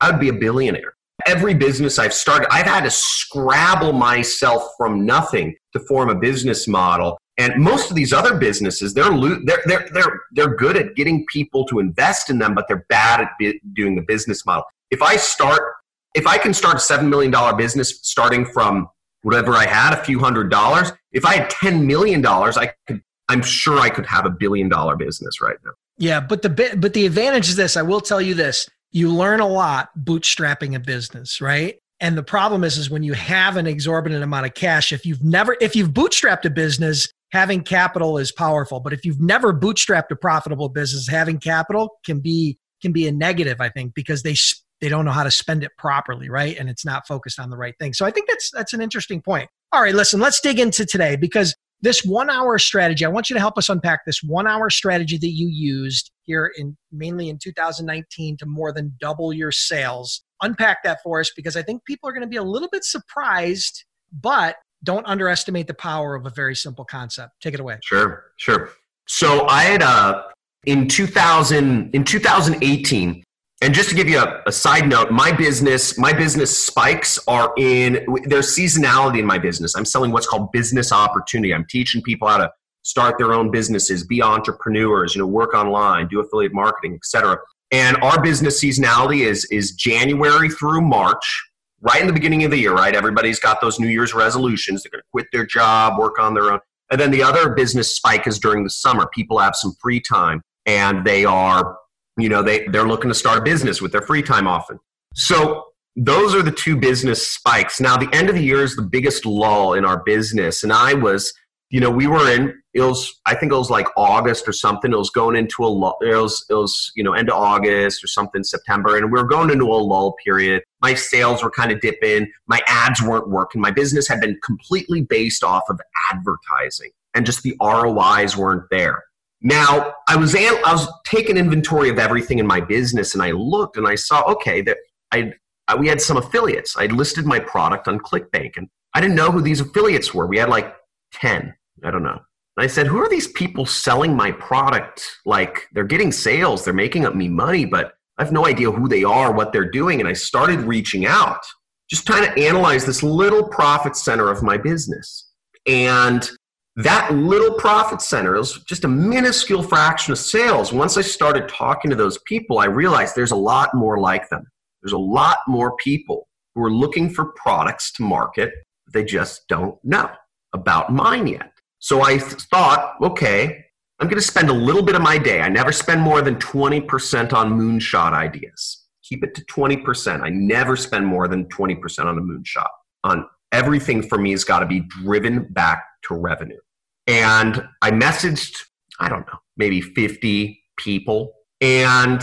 I 0.00 0.10
would 0.10 0.20
be 0.20 0.28
a 0.28 0.32
billionaire. 0.32 0.94
Every 1.26 1.54
business 1.54 1.98
I've 1.98 2.14
started, 2.14 2.48
I've 2.50 2.66
had 2.66 2.84
to 2.84 2.90
scrabble 2.90 3.92
myself 3.92 4.70
from 4.78 5.04
nothing 5.04 5.54
to 5.74 5.80
form 5.80 6.08
a 6.08 6.14
business 6.14 6.66
model. 6.66 7.18
And 7.36 7.62
most 7.62 7.90
of 7.90 7.96
these 7.96 8.12
other 8.12 8.36
businesses, 8.36 8.94
they're, 8.94 9.10
they're, 9.10 9.62
they're, 9.66 9.88
they're, 9.92 10.20
they're 10.32 10.56
good 10.56 10.76
at 10.76 10.94
getting 10.94 11.26
people 11.26 11.64
to 11.66 11.78
invest 11.78 12.30
in 12.30 12.38
them, 12.38 12.54
but 12.54 12.66
they're 12.68 12.86
bad 12.88 13.20
at 13.20 13.30
doing 13.74 13.96
the 13.96 14.02
business 14.02 14.46
model. 14.46 14.64
If 14.90 15.02
I 15.02 15.16
start, 15.16 15.74
if 16.14 16.26
I 16.26 16.38
can 16.38 16.52
start 16.54 16.76
a 16.76 16.78
$7 16.78 17.08
million 17.08 17.32
business 17.56 18.00
starting 18.02 18.44
from 18.46 18.88
whatever 19.22 19.52
I 19.52 19.66
had, 19.66 19.92
a 19.92 20.02
few 20.02 20.18
hundred 20.18 20.50
dollars, 20.50 20.92
if 21.12 21.24
I 21.24 21.36
had 21.36 21.50
$10 21.50 21.84
million, 21.84 22.24
I 22.26 22.72
could 22.86 23.02
I'm 23.30 23.42
sure 23.42 23.78
I 23.78 23.88
could 23.88 24.06
have 24.06 24.26
a 24.26 24.30
billion 24.30 24.68
dollar 24.68 24.96
business 24.96 25.40
right 25.40 25.56
now. 25.64 25.72
Yeah, 25.98 26.20
but 26.20 26.42
the 26.42 26.76
but 26.76 26.94
the 26.94 27.06
advantage 27.06 27.48
is 27.48 27.56
this. 27.56 27.76
I 27.76 27.82
will 27.82 28.00
tell 28.00 28.20
you 28.20 28.34
this: 28.34 28.68
you 28.90 29.12
learn 29.12 29.40
a 29.40 29.46
lot 29.46 29.90
bootstrapping 29.98 30.74
a 30.74 30.80
business, 30.80 31.40
right? 31.40 31.76
And 32.00 32.16
the 32.16 32.22
problem 32.22 32.64
is, 32.64 32.78
is 32.78 32.90
when 32.90 33.02
you 33.02 33.12
have 33.12 33.56
an 33.56 33.66
exorbitant 33.66 34.24
amount 34.24 34.46
of 34.46 34.54
cash. 34.54 34.92
If 34.92 35.04
you've 35.04 35.22
never, 35.22 35.56
if 35.60 35.76
you've 35.76 35.90
bootstrapped 35.90 36.44
a 36.46 36.50
business, 36.50 37.06
having 37.30 37.62
capital 37.62 38.18
is 38.18 38.32
powerful. 38.32 38.80
But 38.80 38.92
if 38.92 39.04
you've 39.04 39.20
never 39.20 39.52
bootstrapped 39.52 40.10
a 40.10 40.16
profitable 40.16 40.68
business, 40.68 41.06
having 41.06 41.38
capital 41.38 41.98
can 42.04 42.20
be 42.20 42.58
can 42.82 42.92
be 42.92 43.06
a 43.06 43.12
negative. 43.12 43.60
I 43.60 43.68
think 43.68 43.94
because 43.94 44.22
they 44.22 44.34
they 44.80 44.88
don't 44.88 45.04
know 45.04 45.12
how 45.12 45.24
to 45.24 45.30
spend 45.30 45.62
it 45.62 45.72
properly, 45.78 46.30
right? 46.30 46.56
And 46.58 46.68
it's 46.70 46.84
not 46.84 47.06
focused 47.06 47.38
on 47.38 47.50
the 47.50 47.56
right 47.56 47.74
thing. 47.78 47.92
So 47.92 48.06
I 48.06 48.10
think 48.10 48.28
that's 48.28 48.50
that's 48.50 48.72
an 48.72 48.80
interesting 48.80 49.20
point. 49.20 49.48
All 49.72 49.82
right, 49.82 49.94
listen, 49.94 50.18
let's 50.18 50.40
dig 50.40 50.58
into 50.58 50.84
today 50.84 51.16
because 51.16 51.54
this 51.82 52.04
one 52.04 52.30
hour 52.30 52.58
strategy, 52.58 53.04
I 53.04 53.08
want 53.08 53.30
you 53.30 53.34
to 53.34 53.40
help 53.40 53.56
us 53.56 53.68
unpack 53.68 54.04
this 54.04 54.22
one 54.22 54.46
hour 54.46 54.70
strategy 54.70 55.16
that 55.18 55.30
you 55.30 55.48
used 55.48 56.10
here 56.24 56.52
in 56.56 56.76
mainly 56.92 57.28
in 57.28 57.38
2019 57.38 58.36
to 58.38 58.46
more 58.46 58.72
than 58.72 58.94
double 59.00 59.32
your 59.32 59.52
sales. 59.52 60.22
Unpack 60.42 60.82
that 60.84 60.98
for 61.02 61.20
us 61.20 61.30
because 61.34 61.56
I 61.56 61.62
think 61.62 61.84
people 61.84 62.08
are 62.08 62.12
going 62.12 62.22
to 62.22 62.28
be 62.28 62.36
a 62.36 62.42
little 62.42 62.68
bit 62.70 62.84
surprised, 62.84 63.84
but 64.12 64.56
don't 64.84 65.06
underestimate 65.06 65.66
the 65.66 65.74
power 65.74 66.14
of 66.14 66.26
a 66.26 66.30
very 66.30 66.54
simple 66.54 66.84
concept. 66.84 67.32
Take 67.42 67.54
it 67.54 67.60
away. 67.60 67.78
Sure, 67.82 68.24
sure. 68.36 68.70
So 69.06 69.46
I 69.48 69.62
had 69.62 69.82
uh 69.82 70.22
in 70.66 70.88
2000 70.88 71.94
in 71.94 72.04
2018 72.04 73.22
and 73.62 73.74
just 73.74 73.90
to 73.90 73.94
give 73.94 74.08
you 74.08 74.18
a, 74.18 74.42
a, 74.46 74.52
side 74.52 74.88
note, 74.88 75.10
my 75.10 75.32
business, 75.32 75.98
my 75.98 76.14
business 76.14 76.66
spikes 76.66 77.18
are 77.28 77.52
in 77.58 78.06
there's 78.24 78.56
seasonality 78.56 79.18
in 79.18 79.26
my 79.26 79.38
business. 79.38 79.74
I'm 79.76 79.84
selling 79.84 80.12
what's 80.12 80.26
called 80.26 80.50
business 80.50 80.92
opportunity. 80.92 81.52
I'm 81.52 81.66
teaching 81.68 82.00
people 82.00 82.26
how 82.26 82.38
to 82.38 82.50
start 82.82 83.18
their 83.18 83.34
own 83.34 83.50
businesses, 83.50 84.06
be 84.06 84.22
entrepreneurs, 84.22 85.14
you 85.14 85.20
know, 85.20 85.26
work 85.26 85.52
online, 85.52 86.08
do 86.08 86.20
affiliate 86.20 86.54
marketing, 86.54 86.94
etc. 86.94 87.38
And 87.70 87.98
our 87.98 88.22
business 88.22 88.62
seasonality 88.62 89.26
is 89.26 89.44
is 89.50 89.72
January 89.72 90.48
through 90.48 90.80
March, 90.80 91.50
right 91.82 92.00
in 92.00 92.06
the 92.06 92.14
beginning 92.14 92.44
of 92.44 92.50
the 92.50 92.58
year, 92.58 92.72
right? 92.74 92.94
Everybody's 92.94 93.38
got 93.38 93.60
those 93.60 93.78
New 93.78 93.88
Year's 93.88 94.14
resolutions. 94.14 94.82
They're 94.82 94.90
going 94.90 95.02
to 95.02 95.08
quit 95.12 95.26
their 95.32 95.44
job, 95.44 95.98
work 95.98 96.18
on 96.18 96.32
their 96.32 96.50
own. 96.50 96.60
And 96.90 96.98
then 96.98 97.10
the 97.10 97.22
other 97.22 97.50
business 97.50 97.94
spike 97.94 98.26
is 98.26 98.38
during 98.38 98.64
the 98.64 98.70
summer. 98.70 99.06
People 99.14 99.38
have 99.38 99.54
some 99.54 99.74
free 99.80 100.00
time 100.00 100.42
and 100.66 101.04
they 101.04 101.24
are 101.24 101.76
you 102.20 102.28
know 102.28 102.42
they, 102.42 102.66
they're 102.68 102.88
looking 102.88 103.10
to 103.10 103.14
start 103.14 103.38
a 103.38 103.42
business 103.42 103.80
with 103.80 103.92
their 103.92 104.02
free 104.02 104.22
time 104.22 104.46
often 104.46 104.78
So 105.14 105.70
those 105.96 106.34
are 106.34 106.42
the 106.42 106.52
two 106.52 106.76
business 106.76 107.30
spikes. 107.30 107.80
Now, 107.80 107.96
the 107.96 108.08
end 108.14 108.28
of 108.28 108.34
the 108.34 108.42
year 108.42 108.62
is 108.62 108.76
the 108.76 108.82
biggest 108.82 109.26
lull 109.26 109.74
in 109.74 109.84
our 109.84 110.02
business. 110.04 110.62
And 110.62 110.72
I 110.72 110.94
was, 110.94 111.32
you 111.70 111.80
know, 111.80 111.90
we 111.90 112.06
were 112.06 112.30
in, 112.30 112.54
it 112.74 112.80
was, 112.80 113.20
I 113.26 113.34
think 113.34 113.52
it 113.52 113.56
was 113.56 113.70
like 113.70 113.86
August 113.96 114.46
or 114.46 114.52
something. 114.52 114.92
It 114.92 114.96
was 114.96 115.10
going 115.10 115.36
into 115.36 115.64
a 115.64 115.66
lull, 115.66 115.98
it 116.00 116.14
was, 116.14 116.44
it 116.48 116.54
was, 116.54 116.92
you 116.94 117.02
know, 117.02 117.14
end 117.14 117.28
of 117.28 117.36
August 117.36 118.04
or 118.04 118.06
something, 118.06 118.44
September. 118.44 118.96
And 118.96 119.06
we 119.06 119.20
were 119.20 119.26
going 119.26 119.50
into 119.50 119.66
a 119.66 119.74
lull 119.74 120.14
period. 120.24 120.62
My 120.80 120.94
sales 120.94 121.42
were 121.42 121.50
kind 121.50 121.72
of 121.72 121.80
dipping. 121.80 122.30
My 122.46 122.60
ads 122.66 123.02
weren't 123.02 123.28
working. 123.28 123.60
My 123.60 123.72
business 123.72 124.06
had 124.06 124.20
been 124.20 124.38
completely 124.44 125.02
based 125.02 125.42
off 125.42 125.64
of 125.68 125.80
advertising 126.12 126.90
and 127.14 127.26
just 127.26 127.42
the 127.42 127.56
ROIs 127.60 128.36
weren't 128.36 128.64
there. 128.70 129.02
Now, 129.42 129.94
I 130.06 130.16
was, 130.16 130.34
I 130.34 130.50
was 130.66 130.86
taking 131.06 131.36
inventory 131.36 131.88
of 131.88 131.98
everything 131.98 132.38
in 132.38 132.46
my 132.46 132.60
business 132.60 133.14
and 133.14 133.22
I 133.22 133.30
looked 133.30 133.76
and 133.76 133.86
I 133.86 133.94
saw, 133.94 134.22
okay, 134.32 134.60
that 134.62 134.76
I 135.12 135.32
uh, 135.70 135.76
we 135.78 135.86
had 135.86 136.00
some 136.00 136.16
affiliates. 136.16 136.76
I 136.76 136.86
listed 136.86 137.26
my 137.26 137.38
product 137.38 137.86
on 137.86 138.00
ClickBank 138.00 138.56
and 138.56 138.68
I 138.94 139.00
didn't 139.00 139.14
know 139.14 139.30
who 139.30 139.40
these 139.40 139.60
affiliates 139.60 140.12
were. 140.12 140.26
We 140.26 140.38
had 140.38 140.48
like 140.48 140.74
10, 141.14 141.54
I 141.84 141.90
don't 141.90 142.02
know. 142.02 142.18
And 142.56 142.64
I 142.64 142.66
said, 142.66 142.86
who 142.86 142.98
are 142.98 143.08
these 143.08 143.28
people 143.28 143.64
selling 143.64 144.16
my 144.16 144.32
product? 144.32 145.02
Like 145.24 145.68
they're 145.72 145.84
getting 145.84 146.12
sales, 146.12 146.64
they're 146.64 146.74
making 146.74 147.06
up 147.06 147.14
me 147.14 147.28
money, 147.28 147.64
but 147.64 147.92
I 148.18 148.24
have 148.24 148.32
no 148.32 148.46
idea 148.46 148.70
who 148.70 148.88
they 148.88 149.04
are, 149.04 149.32
what 149.32 149.52
they're 149.52 149.70
doing. 149.70 150.00
And 150.00 150.08
I 150.08 150.12
started 150.12 150.60
reaching 150.60 151.06
out, 151.06 151.40
just 151.88 152.06
trying 152.06 152.24
to 152.24 152.46
analyze 152.46 152.84
this 152.84 153.02
little 153.02 153.48
profit 153.48 153.96
center 153.96 154.30
of 154.30 154.42
my 154.42 154.56
business. 154.56 155.30
And 155.66 156.28
that 156.76 157.12
little 157.12 157.54
profit 157.54 158.00
center 158.00 158.32
was 158.34 158.58
just 158.64 158.84
a 158.84 158.88
minuscule 158.88 159.62
fraction 159.62 160.12
of 160.12 160.18
sales. 160.18 160.72
Once 160.72 160.96
I 160.96 161.02
started 161.02 161.48
talking 161.48 161.90
to 161.90 161.96
those 161.96 162.18
people, 162.26 162.58
I 162.58 162.66
realized 162.66 163.14
there's 163.14 163.32
a 163.32 163.36
lot 163.36 163.70
more 163.74 163.98
like 163.98 164.28
them. 164.28 164.44
There's 164.82 164.92
a 164.92 164.98
lot 164.98 165.38
more 165.48 165.76
people 165.76 166.28
who 166.54 166.62
are 166.64 166.70
looking 166.70 167.10
for 167.10 167.32
products 167.36 167.92
to 167.92 168.02
market. 168.02 168.52
They 168.92 169.04
just 169.04 169.46
don't 169.48 169.76
know 169.84 170.10
about 170.54 170.92
mine 170.92 171.26
yet. 171.26 171.52
So 171.80 172.02
I 172.02 172.18
thought, 172.18 172.96
okay, 173.02 173.64
I'm 173.98 174.06
going 174.06 174.20
to 174.20 174.26
spend 174.26 174.48
a 174.48 174.54
little 174.54 174.82
bit 174.82 174.94
of 174.94 175.02
my 175.02 175.18
day. 175.18 175.40
I 175.40 175.48
never 175.48 175.72
spend 175.72 176.00
more 176.00 176.22
than 176.22 176.36
20% 176.36 177.32
on 177.32 177.52
moonshot 177.52 178.12
ideas. 178.12 178.86
Keep 179.02 179.24
it 179.24 179.34
to 179.34 179.44
20%. 179.46 180.22
I 180.22 180.30
never 180.30 180.76
spend 180.76 181.06
more 181.06 181.28
than 181.28 181.46
20% 181.46 182.06
on 182.06 182.16
a 182.16 182.20
moonshot. 182.20 182.68
On 183.04 183.26
everything 183.52 184.02
for 184.02 184.18
me 184.18 184.30
has 184.30 184.44
got 184.44 184.60
to 184.60 184.66
be 184.66 184.80
driven 185.02 185.46
back 185.52 185.82
to 186.08 186.14
revenue. 186.14 186.60
And 187.06 187.62
I 187.82 187.90
messaged, 187.90 188.56
I 188.98 189.08
don't 189.08 189.26
know, 189.26 189.38
maybe 189.56 189.80
50 189.80 190.62
people. 190.76 191.32
And 191.60 192.22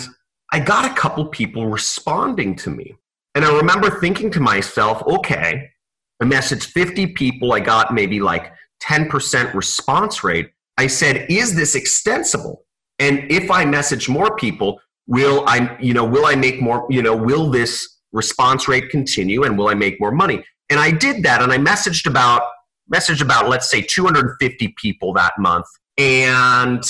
I 0.51 0.59
got 0.59 0.89
a 0.89 0.93
couple 0.93 1.25
people 1.25 1.67
responding 1.67 2.55
to 2.57 2.69
me. 2.69 2.95
And 3.35 3.45
I 3.45 3.55
remember 3.55 3.89
thinking 3.99 4.31
to 4.31 4.39
myself, 4.39 5.03
okay, 5.05 5.69
I 6.21 6.25
messaged 6.25 6.71
50 6.71 7.07
people. 7.07 7.53
I 7.53 7.59
got 7.59 7.93
maybe 7.93 8.19
like 8.19 8.51
10% 8.81 9.53
response 9.53 10.23
rate. 10.23 10.51
I 10.77 10.87
said, 10.87 11.25
is 11.29 11.55
this 11.55 11.75
extensible? 11.75 12.65
And 12.99 13.29
if 13.31 13.51
I 13.51 13.65
message 13.65 14.09
more 14.09 14.35
people, 14.35 14.79
will 15.05 15.43
I, 15.47 15.77
you 15.79 15.93
know, 15.93 16.05
will 16.05 16.25
I 16.25 16.35
make 16.35 16.61
more, 16.61 16.87
you 16.89 17.01
know, 17.01 17.15
will 17.15 17.49
this 17.49 17.97
response 18.11 18.67
rate 18.67 18.89
continue 18.89 19.43
and 19.43 19.57
will 19.57 19.67
I 19.67 19.73
make 19.73 19.99
more 19.99 20.11
money? 20.11 20.43
And 20.69 20.79
I 20.79 20.91
did 20.91 21.23
that 21.23 21.41
and 21.41 21.51
I 21.51 21.57
messaged 21.57 22.07
about 22.07 22.41
messaged 22.93 23.21
about 23.21 23.49
let's 23.49 23.69
say 23.69 23.81
250 23.81 24.75
people 24.77 25.13
that 25.13 25.33
month 25.37 25.65
and 25.97 26.83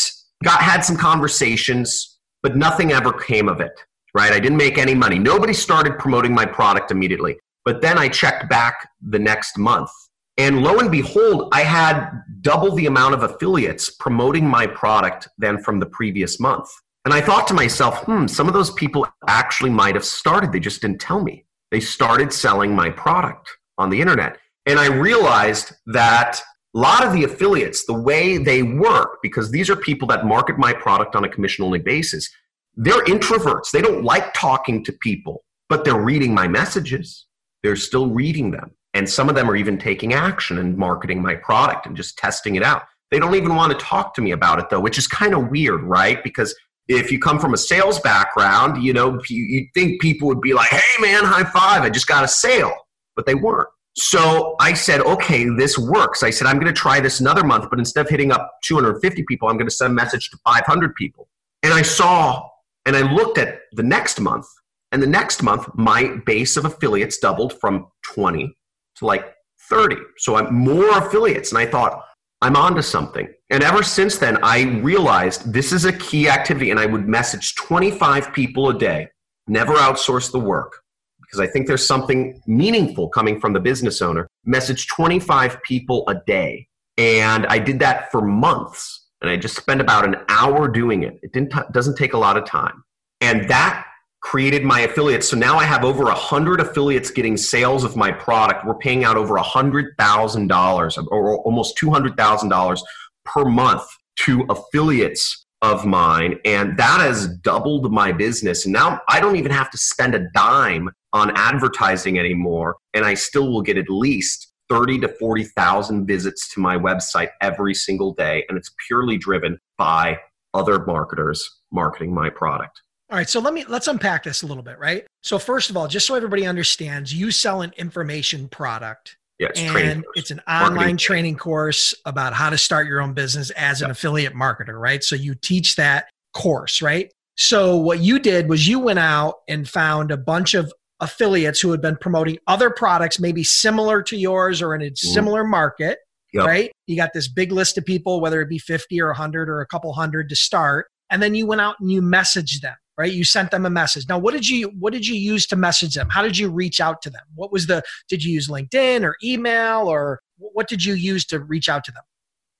got 0.43 0.61
had 0.61 0.81
some 0.81 0.97
conversations 0.97 2.19
but 2.43 2.55
nothing 2.55 2.91
ever 2.91 3.11
came 3.11 3.49
of 3.49 3.59
it 3.59 3.71
right? 4.17 4.33
I 4.33 4.39
didn't 4.39 4.57
make 4.57 4.79
any 4.79 4.95
money. 4.95 5.19
Nobody 5.19 5.53
started 5.53 5.99
promoting 5.99 6.33
my 6.33 6.45
product 6.45 6.89
immediately. 6.89 7.37
But 7.65 7.81
then 7.81 7.97
i 7.99 8.07
checked 8.07 8.49
back 8.49 8.89
the 9.01 9.19
next 9.19 9.57
month 9.57 9.91
and 10.37 10.63
lo 10.63 10.79
and 10.79 10.89
behold 10.89 11.49
i 11.51 11.61
had 11.61 12.09
double 12.41 12.73
the 12.75 12.85
amount 12.85 13.13
of 13.13 13.23
affiliates 13.23 13.89
promoting 13.89 14.45
my 14.47 14.65
product 14.65 15.27
than 15.37 15.61
from 15.61 15.79
the 15.79 15.85
previous 15.87 16.39
month. 16.39 16.69
And 17.05 17.13
i 17.13 17.21
thought 17.21 17.45
to 17.49 17.53
myself 17.53 17.99
hmm 18.05 18.25
some 18.25 18.47
of 18.47 18.53
those 18.53 18.71
people 18.71 19.05
actually 19.27 19.69
might 19.69 19.95
have 19.95 20.05
started. 20.05 20.51
They 20.51 20.61
just 20.69 20.81
didn't 20.81 21.01
tell 21.01 21.21
me. 21.21 21.45
They 21.71 21.81
started 21.81 22.31
selling 22.31 22.73
my 22.73 22.89
product 22.89 23.45
on 23.77 23.89
the 23.89 23.99
internet 23.99 24.37
and 24.67 24.79
I 24.79 24.87
realized 24.87 25.71
that 25.87 26.41
a 26.75 26.77
lot 26.77 27.05
of 27.05 27.13
the 27.13 27.23
affiliates, 27.23 27.85
the 27.85 27.93
way 27.93 28.37
they 28.37 28.61
work, 28.61 29.19
because 29.23 29.49
these 29.49 29.69
are 29.69 29.75
people 29.75 30.07
that 30.09 30.25
market 30.25 30.57
my 30.57 30.73
product 30.73 31.15
on 31.15 31.23
a 31.23 31.29
commission 31.29 31.63
only 31.63 31.79
basis, 31.79 32.29
they're 32.75 33.03
introverts. 33.05 33.71
They 33.71 33.81
don't 33.81 34.03
like 34.03 34.33
talking 34.33 34.83
to 34.83 34.91
people, 34.91 35.43
but 35.69 35.85
they're 35.85 35.99
reading 35.99 36.33
my 36.33 36.47
messages. 36.47 37.25
They're 37.63 37.77
still 37.77 38.09
reading 38.09 38.51
them. 38.51 38.71
And 38.93 39.09
some 39.09 39.29
of 39.29 39.35
them 39.35 39.49
are 39.49 39.55
even 39.55 39.77
taking 39.77 40.13
action 40.13 40.57
and 40.57 40.77
marketing 40.77 41.21
my 41.21 41.35
product 41.35 41.85
and 41.85 41.95
just 41.95 42.17
testing 42.17 42.55
it 42.55 42.63
out. 42.63 42.83
They 43.09 43.19
don't 43.19 43.35
even 43.35 43.55
want 43.55 43.71
to 43.71 43.77
talk 43.83 44.13
to 44.15 44.21
me 44.21 44.31
about 44.31 44.59
it 44.59 44.69
though, 44.69 44.81
which 44.81 44.97
is 44.97 45.07
kind 45.07 45.33
of 45.33 45.49
weird, 45.49 45.81
right? 45.83 46.21
Because 46.23 46.53
if 46.89 47.11
you 47.11 47.19
come 47.19 47.39
from 47.39 47.53
a 47.53 47.57
sales 47.57 47.99
background, 48.01 48.83
you 48.83 48.93
know, 48.93 49.19
you, 49.29 49.43
you'd 49.43 49.69
think 49.73 50.01
people 50.01 50.27
would 50.27 50.41
be 50.41 50.53
like, 50.53 50.69
hey 50.69 51.01
man, 51.01 51.23
high 51.23 51.43
five, 51.45 51.83
I 51.83 51.89
just 51.89 52.07
got 52.07 52.23
a 52.23 52.27
sale. 52.27 52.73
But 53.15 53.25
they 53.25 53.35
weren't. 53.35 53.69
So 53.97 54.55
I 54.59 54.73
said, 54.73 55.01
okay, 55.01 55.45
this 55.57 55.77
works. 55.77 56.21
I 56.21 56.29
said, 56.29 56.45
I'm 56.45 56.59
going 56.59 56.67
to 56.67 56.79
try 56.79 56.99
this 56.99 57.19
another 57.19 57.43
month, 57.43 57.67
but 57.71 57.79
instead 57.79 58.05
of 58.05 58.09
hitting 58.09 58.31
up 58.31 58.51
250 58.63 59.23
people, 59.27 59.49
I'm 59.49 59.57
going 59.57 59.67
to 59.67 59.73
send 59.73 59.91
a 59.91 59.93
message 59.93 60.29
to 60.29 60.37
500 60.45 60.93
people. 60.93 61.27
And 61.63 61.73
I 61.73 61.81
saw 61.81 62.47
and 62.85 62.95
I 62.95 63.11
looked 63.11 63.39
at 63.39 63.61
the 63.73 63.83
next 63.83 64.19
month, 64.21 64.45
and 64.91 65.03
the 65.03 65.07
next 65.07 65.43
month, 65.43 65.67
my 65.73 66.15
base 66.25 66.55
of 66.55 66.65
affiliates 66.65 67.17
doubled 67.17 67.59
from 67.59 67.87
20 68.03 68.55
to 68.97 69.05
like 69.05 69.33
30. 69.69 69.97
So 70.17 70.35
I'm 70.35 70.53
more 70.55 70.97
affiliates. 70.97 71.51
And 71.51 71.59
I 71.59 71.65
thought, 71.65 72.05
I'm 72.41 72.55
onto 72.55 72.83
something. 72.83 73.27
And 73.49 73.63
ever 73.63 73.81
since 73.81 74.17
then, 74.17 74.37
I 74.43 74.61
realized 74.79 75.51
this 75.51 75.73
is 75.73 75.85
a 75.85 75.91
key 75.91 76.29
activity. 76.29 76.69
And 76.69 76.79
I 76.79 76.85
would 76.85 77.07
message 77.07 77.55
25 77.55 78.31
people 78.31 78.69
a 78.69 78.77
day, 78.77 79.09
never 79.47 79.73
outsource 79.73 80.31
the 80.31 80.39
work 80.39 80.83
because 81.27 81.39
I 81.39 81.47
think 81.47 81.67
there's 81.67 81.85
something 81.85 82.41
meaningful 82.47 83.09
coming 83.09 83.39
from 83.39 83.53
the 83.53 83.59
business 83.59 84.01
owner. 84.01 84.27
Message 84.45 84.87
25 84.87 85.61
people 85.63 86.07
a 86.07 86.15
day. 86.25 86.67
And 86.97 87.45
I 87.47 87.59
did 87.59 87.79
that 87.79 88.11
for 88.11 88.21
months. 88.21 89.07
And 89.21 89.29
I 89.29 89.35
just 89.35 89.55
spent 89.55 89.81
about 89.81 90.05
an 90.05 90.15
hour 90.29 90.67
doing 90.67 91.03
it. 91.03 91.19
It 91.21 91.33
didn't 91.33 91.51
t- 91.51 91.59
doesn't 91.71 91.97
take 91.97 92.13
a 92.13 92.17
lot 92.17 92.37
of 92.37 92.45
time. 92.45 92.83
And 93.21 93.49
that 93.49 93.85
created 94.21 94.63
my 94.63 94.81
affiliates. 94.81 95.27
So 95.27 95.37
now 95.37 95.57
I 95.57 95.63
have 95.63 95.83
over 95.83 96.03
100 96.03 96.59
affiliates 96.59 97.11
getting 97.11 97.37
sales 97.37 97.83
of 97.83 97.95
my 97.95 98.11
product. 98.11 98.65
We're 98.65 98.75
paying 98.75 99.03
out 99.03 99.17
over 99.17 99.35
$100,000 99.35 101.07
or 101.11 101.37
almost 101.39 101.77
$200,000 101.77 102.81
per 103.25 103.45
month 103.45 103.83
to 104.17 104.45
affiliates 104.49 105.45
of 105.61 105.85
mine. 105.85 106.39
And 106.45 106.77
that 106.77 106.99
has 106.99 107.27
doubled 107.37 107.91
my 107.91 108.11
business. 108.11 108.65
And 108.65 108.73
now 108.73 109.01
I 109.07 109.19
don't 109.19 109.35
even 109.35 109.51
have 109.51 109.69
to 109.71 109.77
spend 109.77 110.15
a 110.15 110.27
dime 110.33 110.89
on 111.17 111.31
advertising 111.35 112.19
anymore, 112.19 112.77
and 112.93 113.03
I 113.03 113.15
still 113.15 113.51
will 113.51 113.63
get 113.63 113.77
at 113.77 113.89
least 113.89 114.53
30 114.69 114.99
to 114.99 115.07
40,000 115.07 116.05
visits 116.05 116.53
to 116.53 116.59
my 116.59 116.77
website 116.77 117.29
every 117.41 117.73
single 117.73 118.13
day, 118.13 118.45
and 118.47 118.57
it's 118.57 118.71
purely 118.87 119.17
driven 119.17 119.59
by 119.77 120.19
other 120.53 120.85
marketers 120.85 121.61
marketing 121.71 122.13
my 122.13 122.29
product. 122.29 122.81
All 123.09 123.17
right, 123.17 123.29
so 123.29 123.39
let 123.39 123.53
me 123.53 123.63
let's 123.69 123.87
unpack 123.87 124.23
this 124.23 124.43
a 124.43 124.45
little 124.45 124.63
bit, 124.63 124.77
right? 124.79 125.07
So 125.23 125.39
first 125.39 125.69
of 125.69 125.77
all, 125.77 125.87
just 125.87 126.05
so 126.05 126.15
everybody 126.15 126.45
understands, 126.45 127.13
you 127.13 127.31
sell 127.31 127.61
an 127.61 127.73
information 127.77 128.49
product. 128.49 129.17
Yeah, 129.39 129.47
it's 129.49 129.61
and 129.61 130.03
it's 130.15 130.31
an 130.31 130.41
online 130.47 130.73
marketing. 130.73 130.97
training 130.97 131.37
course 131.37 131.93
about 132.05 132.33
how 132.33 132.49
to 132.49 132.57
start 132.57 132.87
your 132.87 133.01
own 133.01 133.13
business 133.13 133.49
as 133.51 133.81
an 133.81 133.91
affiliate 133.91 134.33
marketer, 134.33 134.79
right? 134.79 135.03
So 135.03 135.15
you 135.15 135.35
teach 135.35 135.77
that 135.77 136.09
course, 136.33 136.81
right? 136.81 137.11
So 137.37 137.77
what 137.77 137.99
you 137.99 138.17
did 138.17 138.49
was 138.49 138.67
you 138.67 138.79
went 138.79 138.99
out 138.99 139.35
and 139.47 139.69
found 139.69 140.11
a 140.11 140.17
bunch 140.17 140.55
of 140.55 140.73
affiliates 140.99 141.59
who 141.59 141.71
had 141.71 141.81
been 141.81 141.97
promoting 141.97 142.37
other 142.47 142.69
products, 142.69 143.19
maybe 143.19 143.43
similar 143.43 144.01
to 144.03 144.17
yours 144.17 144.61
or 144.61 144.75
in 144.75 144.81
a 144.81 144.85
mm-hmm. 144.85 145.13
similar 145.13 145.43
market, 145.43 145.99
yep. 146.33 146.45
right? 146.45 146.71
You 146.87 146.95
got 146.95 147.13
this 147.13 147.27
big 147.27 147.51
list 147.51 147.77
of 147.77 147.85
people, 147.85 148.21
whether 148.21 148.41
it 148.41 148.49
be 148.49 148.57
50 148.57 148.99
or 149.01 149.07
100 149.07 149.49
or 149.49 149.61
a 149.61 149.67
couple 149.67 149.93
hundred 149.93 150.29
to 150.29 150.35
start. 150.35 150.87
And 151.09 151.21
then 151.21 151.35
you 151.35 151.45
went 151.47 151.61
out 151.61 151.75
and 151.79 151.91
you 151.91 152.01
messaged 152.01 152.61
them, 152.61 152.75
right? 152.97 153.11
You 153.11 153.23
sent 153.23 153.51
them 153.51 153.65
a 153.65 153.69
message. 153.69 154.07
Now, 154.09 154.17
what 154.17 154.33
did 154.33 154.47
you 154.47 154.69
what 154.79 154.91
did 154.91 155.07
you 155.07 155.15
use 155.15 155.47
to 155.47 155.55
message 155.55 155.93
them? 155.93 156.09
How 156.09 156.21
did 156.21 156.37
you 156.37 156.49
reach 156.49 156.81
out 156.81 157.01
to 157.03 157.09
them? 157.09 157.23
What 157.35 157.51
was 157.51 157.67
the 157.67 157.83
did 158.09 158.23
you 158.23 158.33
use 158.33 158.47
LinkedIn 158.49 159.03
or 159.03 159.15
email 159.23 159.87
or 159.87 160.19
what 160.37 160.67
did 160.67 160.83
you 160.83 160.95
use 160.95 161.25
to 161.27 161.39
reach 161.39 161.69
out 161.69 161.83
to 161.85 161.91
them? 161.91 162.03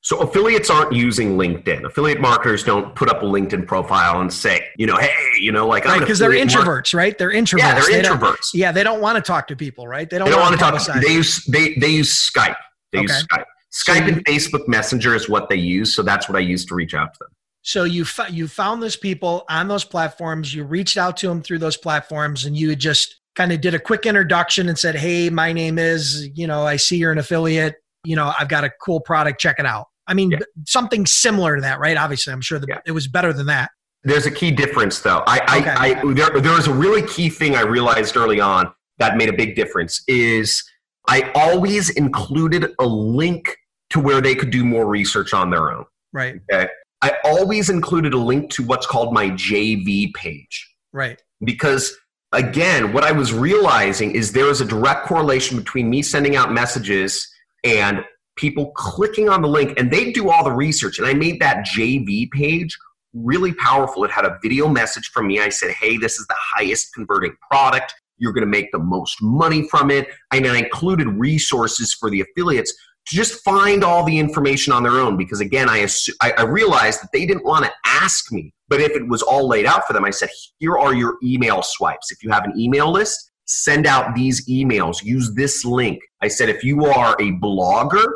So 0.01 0.20
affiliates 0.20 0.70
aren't 0.70 0.94
using 0.94 1.38
LinkedIn. 1.38 1.84
Affiliate 1.84 2.22
marketers 2.22 2.63
don't 2.63 2.96
put 2.96 3.10
up 3.10 3.24
a 3.24 3.25
LinkedIn 3.25 3.68
profile 3.68 4.22
and 4.22 4.32
say, 4.32 4.66
you 4.77 4.86
know, 4.86 4.96
hey, 4.98 5.12
you 5.39 5.51
know, 5.51 5.68
like 5.68 5.86
right, 5.86 6.00
because 6.00 6.20
they're 6.20 6.30
introverts, 6.32 6.94
right? 6.94 7.18
They're 7.18 7.32
introverts. 7.32 7.60
Yeah, 7.60 7.80
they're 7.80 8.01
they 8.01 8.08
introverts. 8.08 8.50
Yeah, 8.54 8.72
they 8.72 8.84
don't 8.84 9.01
want 9.01 9.18
to 9.18 9.22
talk 9.22 9.48
to 9.48 9.56
people, 9.56 9.88
right? 9.88 10.10
They 10.10 10.18
don't, 10.18 10.25
they 10.25 10.32
don't 10.32 10.42
want 10.42 10.54
to 10.54 10.60
talk. 10.60 10.82
To, 10.86 11.00
they 11.00 11.13
use 11.13 11.44
they 11.46 11.74
they 11.75 11.89
use 11.89 12.32
Skype. 12.32 12.56
They 12.92 13.00
okay. 13.00 13.04
use 13.04 13.25
Skype. 13.25 13.44
Skype 13.74 14.08
so 14.08 14.13
and 14.13 14.25
Facebook 14.25 14.68
Messenger 14.68 15.13
is 15.16 15.27
what 15.27 15.50
they 15.50 15.58
use, 15.58 15.96
so 15.96 16.04
that's 16.04 16.30
what 16.30 16.38
I 16.38 16.42
use 16.42 16.66
to 16.68 16.75
reach 16.75 16.94
out 16.94 17.13
to 17.13 17.20
them. 17.22 17.30
So 17.63 17.84
you 17.84 18.06
you 18.30 18.48
found 18.48 18.82
those 18.82 18.96
people 18.96 19.44
on 19.50 19.68
those 19.68 19.84
platforms. 19.84 20.54
You 20.54 20.63
reached 20.63 20.98
out 20.98 21.18
to 21.18 21.27
them 21.27 21.42
through 21.42 21.60
those 21.60 21.75
platforms, 21.75 22.46
and 22.46 22.56
you 22.56 22.75
just 22.75 23.20
kind 23.36 23.51
of 23.51 23.62
did 23.62 23.74
a 23.74 23.80
quick 23.80 24.06
introduction 24.06 24.68
and 24.68 24.77
said, 24.77 24.96
Hey, 24.96 25.30
my 25.30 25.54
name 25.54 25.77
is, 25.77 26.30
you 26.34 26.48
know, 26.48 26.66
I 26.66 26.75
see 26.77 26.98
you're 26.98 27.12
an 27.12 27.20
affiliate. 27.20 27.75
You 28.04 28.16
know, 28.16 28.34
I've 28.39 28.50
got 28.50 28.63
a 28.63 28.72
cool 28.82 29.00
product. 29.00 29.39
Check 29.39 29.58
it 29.60 29.66
out. 29.66 29.88
I 30.08 30.13
mean, 30.13 30.32
yeah. 30.32 30.39
something 30.66 31.06
similar 31.06 31.56
to 31.56 31.62
that, 31.62 31.80
right? 31.80 31.98
Obviously, 31.98 32.32
I'm 32.32 32.42
sure 32.42 32.60
the, 32.60 32.68
yeah. 32.70 32.80
it 32.86 32.92
was 32.92 33.08
better 33.08 33.34
than 33.34 33.48
that. 33.48 33.72
There's 34.04 34.25
a 34.25 34.32
key 34.32 34.51
difference, 34.51 35.01
though. 35.01 35.24
I, 35.27 35.60
okay. 35.60 35.70
I, 35.70 36.01
I 36.01 36.13
there, 36.13 36.39
there 36.39 36.54
was 36.54 36.68
a 36.68 36.74
really 36.74 37.01
key 37.08 37.30
thing 37.30 37.56
I 37.56 37.62
realized 37.62 38.16
early 38.16 38.39
on 38.39 38.72
that 39.00 39.18
made 39.18 39.27
a 39.27 39.34
big 39.34 39.56
difference. 39.56 40.04
Is 40.08 40.63
I 41.08 41.32
always 41.36 41.89
included 41.89 42.74
a 42.80 42.86
link 42.86 43.58
to 43.89 44.00
where 44.00 44.22
they 44.22 44.36
could 44.36 44.50
do 44.50 44.63
more 44.63 44.88
research 44.88 45.34
on 45.34 45.50
their 45.50 45.72
own. 45.72 45.86
Right. 46.13 46.39
Okay. 46.51 46.70
I 47.01 47.13
always 47.24 47.70
included 47.70 48.13
a 48.13 48.18
link 48.18 48.50
to 48.51 48.63
what's 48.63 48.86
called 48.86 49.13
my 49.13 49.30
JV 49.30 50.13
page. 50.13 50.68
Right. 50.94 51.22
Because 51.44 51.96
again, 52.32 52.92
what 52.92 53.04
I 53.04 53.12
was 53.12 53.34
realizing 53.34 54.12
is 54.12 54.32
there 54.32 54.50
is 54.50 54.62
a 54.62 54.66
direct 54.66 55.06
correlation 55.06 55.58
between 55.58 55.89
me 55.89 56.01
sending 56.01 56.36
out 56.36 56.51
messages 56.51 57.27
and 57.63 58.03
people 58.35 58.71
clicking 58.75 59.29
on 59.29 59.41
the 59.41 59.47
link 59.47 59.77
and 59.79 59.91
they 59.91 60.11
do 60.11 60.29
all 60.29 60.43
the 60.43 60.51
research. 60.51 60.99
And 60.99 61.07
I 61.07 61.13
made 61.13 61.39
that 61.41 61.65
JV 61.65 62.29
page 62.31 62.77
really 63.13 63.53
powerful. 63.53 64.03
It 64.03 64.11
had 64.11 64.25
a 64.25 64.37
video 64.41 64.67
message 64.67 65.09
from 65.13 65.27
me. 65.27 65.39
I 65.39 65.49
said, 65.49 65.71
hey, 65.71 65.97
this 65.97 66.19
is 66.19 66.27
the 66.27 66.35
highest 66.37 66.93
converting 66.93 67.35
product. 67.49 67.93
You're 68.17 68.33
going 68.33 68.45
to 68.45 68.49
make 68.49 68.71
the 68.71 68.79
most 68.79 69.21
money 69.21 69.67
from 69.69 69.91
it. 69.91 70.07
And 70.31 70.45
I 70.45 70.57
included 70.57 71.07
resources 71.07 71.93
for 71.93 72.09
the 72.09 72.21
affiliates 72.21 72.73
to 73.07 73.15
just 73.15 73.43
find 73.43 73.83
all 73.83 74.03
the 74.03 74.17
information 74.17 74.73
on 74.73 74.83
their 74.83 74.99
own 74.99 75.17
because 75.17 75.39
again 75.39 75.69
I, 75.69 75.79
assu- 75.79 76.15
I, 76.21 76.33
I 76.37 76.43
realized 76.43 77.01
that 77.01 77.09
they 77.13 77.25
didn't 77.25 77.45
want 77.45 77.65
to 77.65 77.71
ask 77.85 78.31
me 78.31 78.53
but 78.67 78.81
if 78.81 78.91
it 78.91 79.07
was 79.07 79.21
all 79.21 79.47
laid 79.47 79.65
out 79.65 79.87
for 79.87 79.93
them 79.93 80.03
i 80.03 80.09
said 80.09 80.29
here 80.59 80.77
are 80.77 80.93
your 80.93 81.15
email 81.23 81.61
swipes 81.63 82.11
if 82.11 82.21
you 82.21 82.29
have 82.31 82.43
an 82.43 82.53
email 82.59 82.91
list 82.91 83.31
send 83.48 83.88
out 83.88 84.13
these 84.16 84.48
emails 84.48 85.04
use 85.04 85.34
this 85.36 85.66
link. 85.66 86.01
I 86.22 86.27
said 86.27 86.50
if 86.50 86.63
you 86.63 86.86
are 86.86 87.13
a 87.13 87.32
blogger 87.39 88.08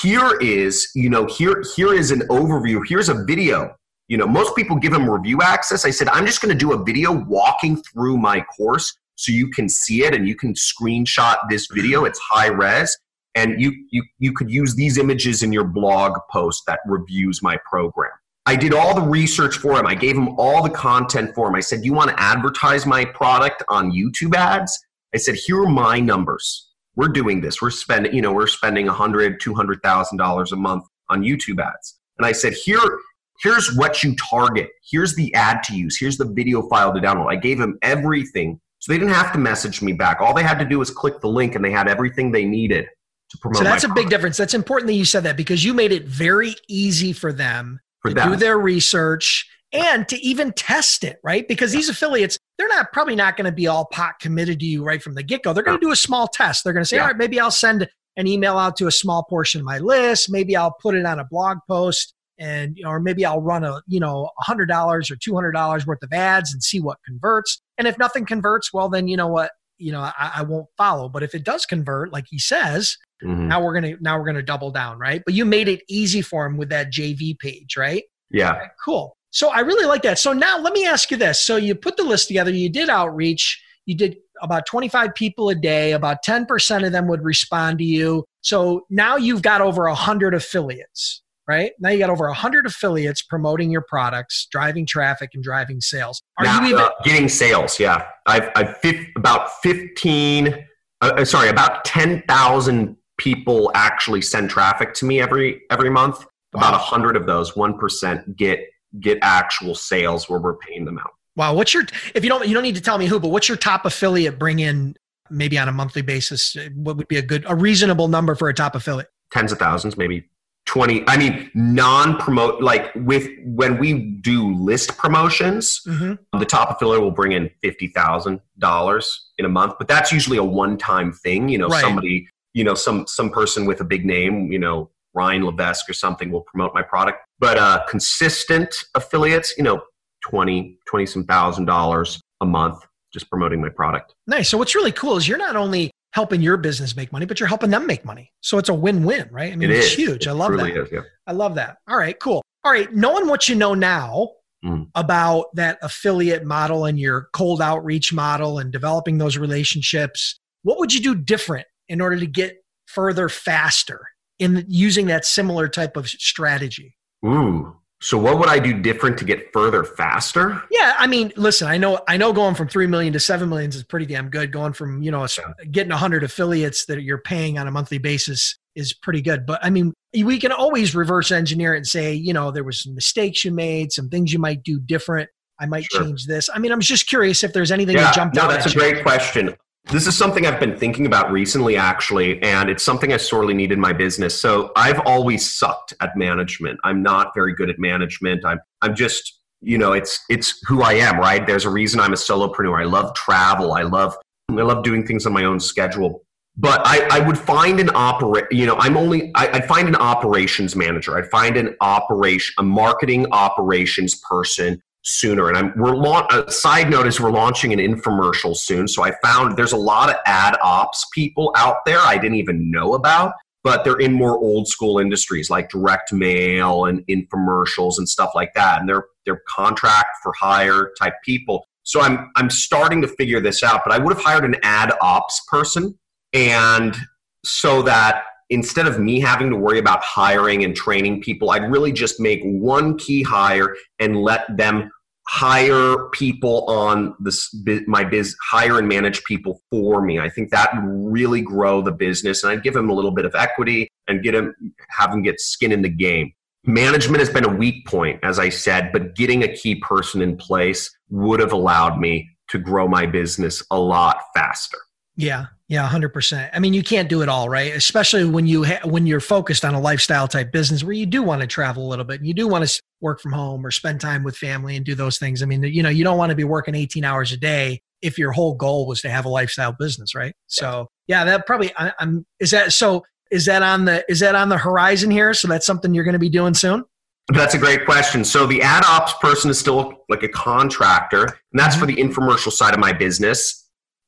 here 0.00 0.38
is 0.40 0.90
you 0.94 1.10
know 1.10 1.26
here 1.26 1.62
here 1.76 1.94
is 1.94 2.10
an 2.10 2.20
overview. 2.28 2.82
Here's 2.86 3.08
a 3.08 3.24
video. 3.24 3.74
You 4.08 4.18
know 4.18 4.26
most 4.26 4.54
people 4.56 4.76
give 4.76 4.92
them 4.92 5.08
review 5.08 5.40
access. 5.42 5.84
I 5.84 5.90
said 5.90 6.08
i'm 6.08 6.26
just 6.26 6.42
going 6.42 6.52
to 6.52 6.58
do 6.58 6.72
a 6.72 6.84
video 6.84 7.12
walking 7.12 7.82
through 7.92 8.18
my 8.18 8.40
course 8.56 8.96
so 9.16 9.32
you 9.32 9.48
can 9.48 9.68
see 9.68 10.04
it 10.04 10.14
and 10.14 10.26
you 10.26 10.34
can 10.34 10.54
screenshot 10.54 11.36
this 11.48 11.68
video. 11.72 12.04
It's 12.04 12.18
high 12.18 12.48
res. 12.48 12.96
And 13.34 13.60
you, 13.60 13.72
you, 13.90 14.04
you 14.18 14.32
could 14.32 14.50
use 14.50 14.74
these 14.74 14.98
images 14.98 15.42
in 15.42 15.52
your 15.52 15.64
blog 15.64 16.18
post 16.30 16.64
that 16.66 16.80
reviews 16.86 17.42
my 17.42 17.56
program. 17.64 18.10
I 18.44 18.56
did 18.56 18.74
all 18.74 18.94
the 18.94 19.08
research 19.08 19.56
for 19.58 19.78
him. 19.78 19.86
I 19.86 19.94
gave 19.94 20.16
him 20.16 20.30
all 20.38 20.62
the 20.62 20.70
content 20.70 21.34
for 21.34 21.48
him. 21.48 21.54
I 21.54 21.60
said, 21.60 21.84
You 21.84 21.92
want 21.92 22.10
to 22.10 22.20
advertise 22.20 22.86
my 22.86 23.04
product 23.04 23.62
on 23.68 23.92
YouTube 23.92 24.34
ads? 24.34 24.84
I 25.14 25.18
said, 25.18 25.36
Here 25.36 25.62
are 25.62 25.68
my 25.68 26.00
numbers. 26.00 26.70
We're 26.96 27.08
doing 27.08 27.40
this. 27.40 27.62
We're 27.62 27.70
spending, 27.70 28.12
you 28.12 28.20
know, 28.20 28.32
we're 28.32 28.48
spending 28.48 28.88
a 28.88 28.92
hundred, 28.92 29.40
two 29.40 29.54
hundred 29.54 29.82
thousand 29.82 30.18
dollars 30.18 30.52
a 30.52 30.56
month 30.56 30.84
on 31.08 31.22
YouTube 31.22 31.64
ads. 31.64 32.00
And 32.18 32.26
I 32.26 32.32
said, 32.32 32.52
Here, 32.52 32.98
here's 33.42 33.76
what 33.76 34.02
you 34.02 34.16
target. 34.16 34.70
Here's 34.90 35.14
the 35.14 35.32
ad 35.34 35.62
to 35.64 35.76
use. 35.76 35.96
Here's 35.96 36.16
the 36.16 36.26
video 36.26 36.68
file 36.68 36.92
to 36.92 37.00
download. 37.00 37.30
I 37.30 37.36
gave 37.36 37.60
him 37.60 37.78
everything. 37.82 38.60
So 38.80 38.92
they 38.92 38.98
didn't 38.98 39.14
have 39.14 39.32
to 39.34 39.38
message 39.38 39.80
me 39.82 39.92
back. 39.92 40.20
All 40.20 40.34
they 40.34 40.42
had 40.42 40.58
to 40.58 40.64
do 40.64 40.80
was 40.80 40.90
click 40.90 41.20
the 41.20 41.28
link 41.28 41.54
and 41.54 41.64
they 41.64 41.70
had 41.70 41.86
everything 41.86 42.32
they 42.32 42.44
needed 42.44 42.86
to 43.30 43.38
promote. 43.38 43.58
So 43.58 43.64
that's 43.64 43.84
a 43.84 43.88
big 43.88 44.10
difference. 44.10 44.36
That's 44.36 44.54
important 44.54 44.88
that 44.88 44.94
you 44.94 45.04
said 45.04 45.22
that 45.22 45.36
because 45.36 45.64
you 45.64 45.72
made 45.72 45.92
it 45.92 46.06
very 46.06 46.56
easy 46.66 47.12
for 47.12 47.32
them 47.32 47.78
to 48.10 48.14
them. 48.14 48.30
do 48.30 48.36
their 48.36 48.58
research 48.58 49.48
and 49.72 50.06
to 50.08 50.18
even 50.18 50.52
test 50.52 51.02
it, 51.02 51.18
right? 51.24 51.48
Because 51.48 51.72
these 51.72 51.88
affiliates, 51.88 52.38
they're 52.58 52.68
not 52.68 52.92
probably 52.92 53.16
not 53.16 53.36
going 53.36 53.46
to 53.46 53.52
be 53.52 53.66
all 53.66 53.86
pot 53.86 54.14
committed 54.20 54.60
to 54.60 54.66
you 54.66 54.84
right 54.84 55.02
from 55.02 55.14
the 55.14 55.22
get 55.22 55.42
go. 55.42 55.52
They're 55.52 55.62
going 55.62 55.80
to 55.80 55.86
do 55.86 55.92
a 55.92 55.96
small 55.96 56.28
test. 56.28 56.62
They're 56.62 56.74
going 56.74 56.84
to 56.84 56.88
say, 56.88 56.96
yeah. 56.96 57.02
all 57.02 57.08
right, 57.08 57.16
maybe 57.16 57.40
I'll 57.40 57.50
send 57.50 57.88
an 58.16 58.26
email 58.26 58.58
out 58.58 58.76
to 58.76 58.86
a 58.86 58.92
small 58.92 59.24
portion 59.24 59.60
of 59.60 59.64
my 59.64 59.78
list. 59.78 60.30
Maybe 60.30 60.54
I'll 60.56 60.76
put 60.82 60.94
it 60.94 61.06
on 61.06 61.18
a 61.18 61.24
blog 61.24 61.58
post 61.66 62.14
and 62.38 62.78
or 62.84 62.98
maybe 62.98 63.24
I'll 63.24 63.40
run 63.40 63.64
a 63.64 63.80
you 63.86 64.00
know 64.00 64.30
hundred 64.38 64.66
dollars 64.66 65.10
or 65.10 65.16
two 65.16 65.34
hundred 65.34 65.52
dollars 65.52 65.86
worth 65.86 66.02
of 66.02 66.12
ads 66.12 66.52
and 66.52 66.62
see 66.62 66.80
what 66.80 66.98
converts. 67.06 67.62
And 67.78 67.86
if 67.86 67.98
nothing 67.98 68.26
converts, 68.26 68.72
well 68.72 68.88
then 68.88 69.08
you 69.08 69.16
know 69.16 69.28
what 69.28 69.52
you 69.78 69.92
know 69.92 70.00
I, 70.00 70.32
I 70.36 70.42
won't 70.42 70.66
follow. 70.76 71.08
But 71.08 71.22
if 71.22 71.34
it 71.34 71.44
does 71.44 71.66
convert, 71.66 72.12
like 72.12 72.24
he 72.28 72.38
says, 72.38 72.96
Mm-hmm. 73.22 73.48
Now 73.48 73.62
we're 73.62 73.74
gonna 73.74 73.94
now 74.00 74.18
we're 74.18 74.26
gonna 74.26 74.42
double 74.42 74.70
down, 74.70 74.98
right? 74.98 75.22
But 75.24 75.34
you 75.34 75.44
made 75.44 75.68
it 75.68 75.82
easy 75.88 76.22
for 76.22 76.46
him 76.46 76.56
with 76.56 76.68
that 76.70 76.92
JV 76.92 77.38
page, 77.38 77.76
right? 77.76 78.04
Yeah. 78.30 78.68
Cool. 78.84 79.16
So 79.30 79.48
I 79.50 79.60
really 79.60 79.86
like 79.86 80.02
that. 80.02 80.18
So 80.18 80.32
now 80.32 80.58
let 80.58 80.72
me 80.74 80.86
ask 80.86 81.10
you 81.10 81.16
this. 81.16 81.44
So 81.44 81.56
you 81.56 81.74
put 81.74 81.96
the 81.96 82.02
list 82.02 82.28
together, 82.28 82.50
you 82.50 82.68
did 82.68 82.90
outreach, 82.90 83.62
you 83.86 83.96
did 83.96 84.16
about 84.42 84.66
25 84.66 85.14
people 85.14 85.48
a 85.48 85.54
day, 85.54 85.92
about 85.92 86.18
10% 86.26 86.84
of 86.86 86.92
them 86.92 87.08
would 87.08 87.22
respond 87.22 87.78
to 87.78 87.84
you. 87.84 88.24
So 88.42 88.82
now 88.90 89.16
you've 89.16 89.42
got 89.42 89.60
over 89.60 89.84
100 89.84 90.34
affiliates, 90.34 91.22
right? 91.48 91.72
Now 91.78 91.90
you 91.90 91.98
got 91.98 92.10
over 92.10 92.26
100 92.26 92.66
affiliates 92.66 93.22
promoting 93.22 93.70
your 93.70 93.84
products, 93.88 94.48
driving 94.50 94.84
traffic 94.84 95.30
and 95.34 95.42
driving 95.42 95.80
sales. 95.80 96.20
Are 96.38 96.44
now, 96.44 96.60
you 96.60 96.68
even- 96.68 96.80
uh, 96.80 96.90
getting 97.04 97.28
sales? 97.28 97.78
Yeah. 97.78 98.04
I've, 98.26 98.50
I've 98.54 98.76
about 99.16 99.50
15, 99.62 100.48
uh, 100.48 100.58
uh, 101.00 101.24
sorry, 101.24 101.48
about 101.48 101.84
10,000 101.84 102.96
people 103.18 103.70
actually 103.74 104.22
send 104.22 104.50
traffic 104.50 104.94
to 104.94 105.04
me 105.04 105.20
every 105.20 105.62
every 105.70 105.90
month. 105.90 106.24
About 106.54 106.74
a 106.74 106.78
hundred 106.78 107.16
of 107.16 107.26
those, 107.26 107.56
one 107.56 107.78
percent 107.78 108.36
get 108.36 108.60
get 109.00 109.18
actual 109.22 109.74
sales 109.74 110.28
where 110.28 110.38
we're 110.38 110.56
paying 110.56 110.84
them 110.84 110.98
out. 110.98 111.12
Wow, 111.34 111.54
what's 111.54 111.72
your 111.72 111.84
if 112.14 112.24
you 112.24 112.28
don't 112.28 112.46
you 112.46 112.54
don't 112.54 112.62
need 112.62 112.74
to 112.74 112.82
tell 112.82 112.98
me 112.98 113.06
who, 113.06 113.18
but 113.18 113.28
what's 113.28 113.48
your 113.48 113.56
top 113.56 113.86
affiliate 113.86 114.38
bring 114.38 114.58
in 114.58 114.94
maybe 115.30 115.58
on 115.58 115.68
a 115.68 115.72
monthly 115.72 116.02
basis? 116.02 116.56
What 116.74 116.96
would 116.98 117.08
be 117.08 117.16
a 117.16 117.22
good 117.22 117.44
a 117.48 117.54
reasonable 117.54 118.08
number 118.08 118.34
for 118.34 118.48
a 118.48 118.54
top 118.54 118.74
affiliate? 118.74 119.08
Tens 119.30 119.50
of 119.50 119.58
thousands, 119.58 119.96
maybe 119.96 120.28
20 120.66 121.02
i 121.08 121.16
mean 121.16 121.50
non-promote 121.54 122.62
like 122.62 122.94
with 122.94 123.28
when 123.44 123.78
we 123.78 123.94
do 124.22 124.54
list 124.54 124.96
promotions 124.96 125.80
mm-hmm. 125.86 126.38
the 126.38 126.46
top 126.46 126.70
affiliate 126.70 127.02
will 127.02 127.10
bring 127.10 127.32
in 127.32 127.50
$50000 127.64 129.16
in 129.38 129.44
a 129.44 129.48
month 129.48 129.74
but 129.78 129.88
that's 129.88 130.12
usually 130.12 130.38
a 130.38 130.44
one-time 130.44 131.12
thing 131.12 131.48
you 131.48 131.58
know 131.58 131.68
right. 131.68 131.80
somebody 131.80 132.28
you 132.54 132.64
know 132.64 132.74
some 132.74 133.06
some 133.06 133.30
person 133.30 133.66
with 133.66 133.80
a 133.80 133.84
big 133.84 134.04
name 134.04 134.50
you 134.52 134.58
know 134.58 134.90
ryan 135.14 135.44
levesque 135.44 135.88
or 135.88 135.92
something 135.92 136.30
will 136.30 136.42
promote 136.42 136.74
my 136.74 136.82
product. 136.82 137.18
But 137.38 137.58
uh 137.58 137.84
consistent 137.88 138.74
affiliates 138.94 139.54
you 139.56 139.64
know 139.64 139.82
20 140.24 140.78
20 140.88 141.06
some 141.06 141.24
thousand 141.24 141.66
dollars 141.66 142.20
a 142.40 142.46
month 142.46 142.84
just 143.12 143.28
promoting 143.28 143.60
my 143.60 143.68
product. 143.68 144.14
Nice. 144.26 144.48
So 144.48 144.56
what's 144.56 144.74
really 144.74 144.92
cool 144.92 145.18
is 145.18 145.28
you're 145.28 145.36
not 145.36 145.54
only 145.54 145.90
helping 146.12 146.40
your 146.40 146.56
business 146.56 146.96
make 146.96 147.12
money 147.12 147.26
but 147.26 147.40
you're 147.40 147.48
helping 147.48 147.70
them 147.70 147.86
make 147.86 148.04
money. 148.04 148.30
So 148.40 148.58
it's 148.58 148.68
a 148.68 148.74
win-win 148.74 149.28
right? 149.30 149.52
I 149.52 149.56
mean 149.56 149.70
it 149.70 149.76
it's 149.76 149.86
is. 149.88 149.94
huge. 149.94 150.26
It 150.26 150.30
i 150.30 150.32
love 150.32 150.56
that. 150.56 150.76
is, 150.76 150.88
yeah. 150.92 151.00
i 151.26 151.32
love 151.32 151.54
that. 151.56 151.78
All 151.88 151.96
right 151.96 152.18
cool. 152.18 152.42
All 152.64 152.72
right 152.72 152.92
knowing 152.94 153.26
what 153.26 153.48
you 153.48 153.54
know 153.54 153.74
now 153.74 154.30
mm. 154.64 154.88
about 154.94 155.46
that 155.54 155.78
affiliate 155.82 156.44
model 156.44 156.84
and 156.84 156.98
your 156.98 157.28
cold 157.32 157.60
outreach 157.60 158.12
model 158.12 158.58
and 158.58 158.72
developing 158.72 159.18
those 159.18 159.36
relationships. 159.36 160.38
What 160.62 160.78
would 160.78 160.94
you 160.94 161.00
do 161.00 161.14
different 161.14 161.66
in 161.92 162.00
order 162.00 162.18
to 162.18 162.26
get 162.26 162.64
further 162.86 163.28
faster 163.28 164.00
in 164.38 164.64
using 164.66 165.06
that 165.06 165.26
similar 165.26 165.68
type 165.68 165.96
of 165.96 166.08
strategy? 166.08 166.96
Ooh. 167.24 167.76
So 168.00 168.18
what 168.18 168.38
would 168.40 168.48
I 168.48 168.58
do 168.58 168.80
different 168.80 169.18
to 169.18 169.24
get 169.24 169.52
further 169.52 169.84
faster? 169.84 170.60
Yeah, 170.72 170.96
I 170.98 171.06
mean, 171.06 171.32
listen, 171.36 171.68
I 171.68 171.76
know 171.76 172.00
I 172.08 172.16
know 172.16 172.32
going 172.32 172.56
from 172.56 172.66
3 172.66 172.88
million 172.88 173.12
to 173.12 173.20
7 173.20 173.48
millions 173.48 173.76
is 173.76 173.84
pretty 173.84 174.06
damn 174.06 174.28
good. 174.28 174.50
Going 174.50 174.72
from, 174.72 175.02
you 175.02 175.12
know, 175.12 175.24
getting 175.70 175.90
100 175.90 176.24
affiliates 176.24 176.86
that 176.86 177.00
you're 177.02 177.20
paying 177.20 177.58
on 177.58 177.68
a 177.68 177.70
monthly 177.70 177.98
basis 177.98 178.58
is 178.74 178.92
pretty 178.92 179.22
good. 179.22 179.46
But 179.46 179.60
I 179.62 179.70
mean, 179.70 179.92
we 180.12 180.40
can 180.40 180.50
always 180.50 180.96
reverse 180.96 181.30
engineer 181.30 181.74
it 181.74 181.78
and 181.78 181.86
say, 181.86 182.12
you 182.12 182.32
know, 182.32 182.50
there 182.50 182.64
was 182.64 182.82
some 182.82 182.94
mistakes 182.94 183.44
you 183.44 183.52
made, 183.52 183.92
some 183.92 184.08
things 184.08 184.32
you 184.32 184.40
might 184.40 184.64
do 184.64 184.80
different. 184.80 185.30
I 185.60 185.66
might 185.66 185.84
sure. 185.84 186.02
change 186.02 186.26
this. 186.26 186.50
I 186.52 186.58
mean, 186.58 186.72
I'm 186.72 186.80
just 186.80 187.06
curious 187.06 187.44
if 187.44 187.52
there's 187.52 187.70
anything 187.70 187.94
yeah, 187.94 188.04
that 188.04 188.14
jumped 188.14 188.34
no, 188.34 188.42
out. 188.42 188.48
No, 188.48 188.54
that's 188.54 188.74
a 188.74 188.76
great 188.76 189.04
question. 189.04 189.54
This 189.86 190.06
is 190.06 190.16
something 190.16 190.46
I've 190.46 190.60
been 190.60 190.76
thinking 190.76 191.06
about 191.06 191.32
recently, 191.32 191.76
actually, 191.76 192.40
and 192.42 192.70
it's 192.70 192.82
something 192.82 193.12
I 193.12 193.16
sorely 193.16 193.52
need 193.52 193.72
in 193.72 193.80
my 193.80 193.92
business. 193.92 194.40
So 194.40 194.72
I've 194.76 195.00
always 195.00 195.50
sucked 195.50 195.92
at 196.00 196.16
management. 196.16 196.78
I'm 196.84 197.02
not 197.02 197.32
very 197.34 197.54
good 197.54 197.68
at 197.68 197.78
management. 197.78 198.44
I'm 198.44 198.60
I'm 198.80 198.94
just 198.94 199.40
you 199.60 199.78
know 199.78 199.92
it's 199.92 200.24
it's 200.30 200.60
who 200.66 200.82
I 200.82 200.94
am, 200.94 201.18
right? 201.18 201.46
There's 201.46 201.64
a 201.64 201.70
reason 201.70 202.00
I'm 202.00 202.12
a 202.12 202.16
solopreneur. 202.16 202.80
I 202.80 202.84
love 202.84 203.14
travel. 203.14 203.72
I 203.72 203.82
love 203.82 204.16
I 204.50 204.62
love 204.62 204.84
doing 204.84 205.06
things 205.06 205.26
on 205.26 205.32
my 205.32 205.44
own 205.44 205.60
schedule. 205.60 206.24
But 206.56 206.82
I, 206.84 207.08
I 207.10 207.26
would 207.26 207.38
find 207.38 207.80
an 207.80 207.90
operate, 207.94 208.44
you 208.50 208.66
know, 208.66 208.76
I'm 208.78 208.98
only, 208.98 209.32
I, 209.34 209.48
I'd 209.52 209.66
find 209.66 209.88
an 209.88 209.96
operations 209.96 210.76
manager. 210.76 211.16
I'd 211.16 211.30
find 211.30 211.56
an 211.56 211.74
operation, 211.80 212.54
a 212.58 212.62
marketing 212.62 213.26
operations 213.32 214.16
person 214.16 214.82
sooner. 215.02 215.48
And 215.48 215.58
I'm 215.58 215.72
we're 215.76 215.96
la- 215.96 216.26
a 216.30 216.50
side 216.50 216.90
note 216.90 217.06
is 217.06 217.20
we're 217.20 217.30
launching 217.30 217.72
an 217.72 217.78
infomercial 217.78 218.56
soon. 218.56 218.88
So 218.88 219.04
I 219.04 219.12
found 219.22 219.56
there's 219.56 219.72
a 219.72 219.78
lot 219.78 220.10
of 220.10 220.16
ad 220.26 220.56
ops 220.62 221.06
people 221.12 221.52
out 221.56 221.84
there 221.84 221.98
I 221.98 222.18
didn't 222.18 222.36
even 222.36 222.70
know 222.70 222.94
about, 222.94 223.34
but 223.64 223.84
they're 223.84 223.98
in 223.98 224.12
more 224.12 224.38
old 224.38 224.68
school 224.68 224.98
industries 224.98 225.50
like 225.50 225.68
direct 225.68 226.12
mail 226.12 226.86
and 226.86 227.04
infomercials 227.06 227.98
and 227.98 228.08
stuff 228.08 228.30
like 228.34 228.52
that. 228.54 228.80
And 228.80 228.88
they're 228.88 229.06
they're 229.26 229.42
contract 229.48 230.16
for 230.22 230.32
hire 230.38 230.92
type 230.98 231.14
people. 231.24 231.66
So 231.82 232.00
I'm 232.00 232.30
I'm 232.36 232.50
starting 232.50 233.02
to 233.02 233.08
figure 233.08 233.40
this 233.40 233.62
out, 233.62 233.82
but 233.84 233.92
I 233.92 233.98
would 233.98 234.14
have 234.14 234.22
hired 234.24 234.44
an 234.44 234.56
ad 234.62 234.92
ops 235.00 235.42
person 235.48 235.98
and 236.32 236.96
so 237.44 237.82
that 237.82 238.24
instead 238.52 238.86
of 238.86 239.00
me 239.00 239.18
having 239.18 239.48
to 239.48 239.56
worry 239.56 239.78
about 239.78 240.02
hiring 240.02 240.62
and 240.62 240.76
training 240.76 241.22
people, 241.22 241.50
I'd 241.50 241.70
really 241.70 241.90
just 241.90 242.20
make 242.20 242.42
one 242.44 242.98
key 242.98 243.22
hire 243.22 243.74
and 243.98 244.22
let 244.22 244.44
them 244.56 244.90
hire 245.26 246.10
people 246.12 246.66
on 246.68 247.14
this 247.18 247.54
my 247.86 248.04
biz 248.04 248.36
hire 248.42 248.78
and 248.78 248.88
manage 248.88 249.24
people 249.24 249.62
for 249.70 250.02
me. 250.02 250.18
I 250.18 250.28
think 250.28 250.50
that 250.50 250.70
would 250.74 251.12
really 251.12 251.40
grow 251.40 251.80
the 251.80 251.92
business 251.92 252.42
and 252.42 252.50
i'd 252.52 252.64
give 252.64 252.74
them 252.74 252.90
a 252.90 252.92
little 252.92 253.12
bit 253.12 253.24
of 253.24 253.34
equity 253.36 253.88
and 254.08 254.22
get 254.22 254.32
them 254.32 254.52
have 254.90 255.12
them 255.12 255.22
get 255.22 255.40
skin 255.40 255.70
in 255.70 255.82
the 255.82 255.88
game. 255.88 256.32
Management 256.64 257.20
has 257.20 257.30
been 257.30 257.44
a 257.44 257.54
weak 257.54 257.86
point 257.86 258.18
as 258.24 258.38
i 258.40 258.48
said 258.48 258.90
but 258.92 259.14
getting 259.14 259.44
a 259.44 259.48
key 259.48 259.76
person 259.76 260.20
in 260.22 260.36
place 260.36 260.90
would 261.08 261.38
have 261.38 261.52
allowed 261.52 261.98
me 261.98 262.28
to 262.48 262.58
grow 262.58 262.88
my 262.88 263.06
business 263.06 263.64
a 263.70 263.78
lot 263.78 264.18
faster 264.34 264.78
yeah 265.16 265.46
yeah 265.68 265.88
100% 265.88 266.50
i 266.52 266.58
mean 266.58 266.72
you 266.72 266.82
can't 266.82 267.08
do 267.08 267.22
it 267.22 267.28
all 267.28 267.48
right? 267.48 267.74
Especially 267.74 268.24
when 268.24 268.46
you 268.46 268.64
ha- 268.64 268.80
when 268.84 269.06
you're 269.06 269.20
focused 269.20 269.64
on 269.64 269.74
a 269.74 269.80
lifestyle 269.80 270.26
type 270.26 270.52
business 270.52 270.82
where 270.82 270.92
you 270.92 271.06
do 271.06 271.22
want 271.22 271.40
to 271.40 271.46
travel 271.46 271.86
a 271.86 271.88
little 271.88 272.04
bit 272.04 272.18
and 272.18 272.26
you 272.26 272.34
do 272.34 272.48
want 272.48 272.66
to 272.66 272.82
work 273.00 273.20
from 273.20 273.32
home 273.32 273.64
or 273.64 273.70
spend 273.70 274.00
time 274.00 274.22
with 274.22 274.36
family 274.36 274.76
and 274.76 274.84
do 274.84 274.94
those 274.94 275.18
things. 275.18 275.42
I 275.42 275.46
mean 275.46 275.62
you 275.62 275.82
know 275.82 275.90
you 275.90 276.04
don't 276.04 276.18
want 276.18 276.30
to 276.30 276.36
be 276.36 276.44
working 276.44 276.74
18 276.74 277.04
hours 277.04 277.32
a 277.32 277.36
day 277.36 277.80
if 278.00 278.18
your 278.18 278.32
whole 278.32 278.54
goal 278.54 278.86
was 278.86 279.00
to 279.02 279.10
have 279.10 279.24
a 279.24 279.28
lifestyle 279.28 279.72
business 279.72 280.14
right? 280.14 280.34
So 280.46 280.88
yeah 281.06 281.24
that 281.24 281.46
probably 281.46 281.72
I, 281.76 281.92
i'm 281.98 282.24
is 282.40 282.50
that 282.52 282.72
so 282.72 283.02
is 283.32 283.46
that 283.46 283.62
on 283.62 283.86
the 283.86 284.04
is 284.08 284.20
that 284.20 284.34
on 284.34 284.50
the 284.50 284.58
horizon 284.58 285.10
here? 285.10 285.34
So 285.34 285.48
that's 285.48 285.66
something 285.66 285.92
you're 285.94 286.04
going 286.04 286.12
to 286.12 286.20
be 286.20 286.28
doing 286.28 286.54
soon? 286.54 286.84
That's 287.28 287.54
a 287.54 287.58
great 287.58 287.84
question. 287.86 288.24
So 288.24 288.46
the 288.46 288.60
ad 288.62 288.84
ops 288.84 289.14
person 289.14 289.50
is 289.50 289.58
still 289.58 290.04
like 290.08 290.22
a 290.22 290.28
contractor, 290.28 291.24
and 291.24 291.34
that's 291.54 291.74
for 291.74 291.86
mm-hmm. 291.86 292.08
the 292.10 292.14
infomercial 292.14 292.52
side 292.52 292.74
of 292.74 292.80
my 292.80 292.92
business 292.92 293.61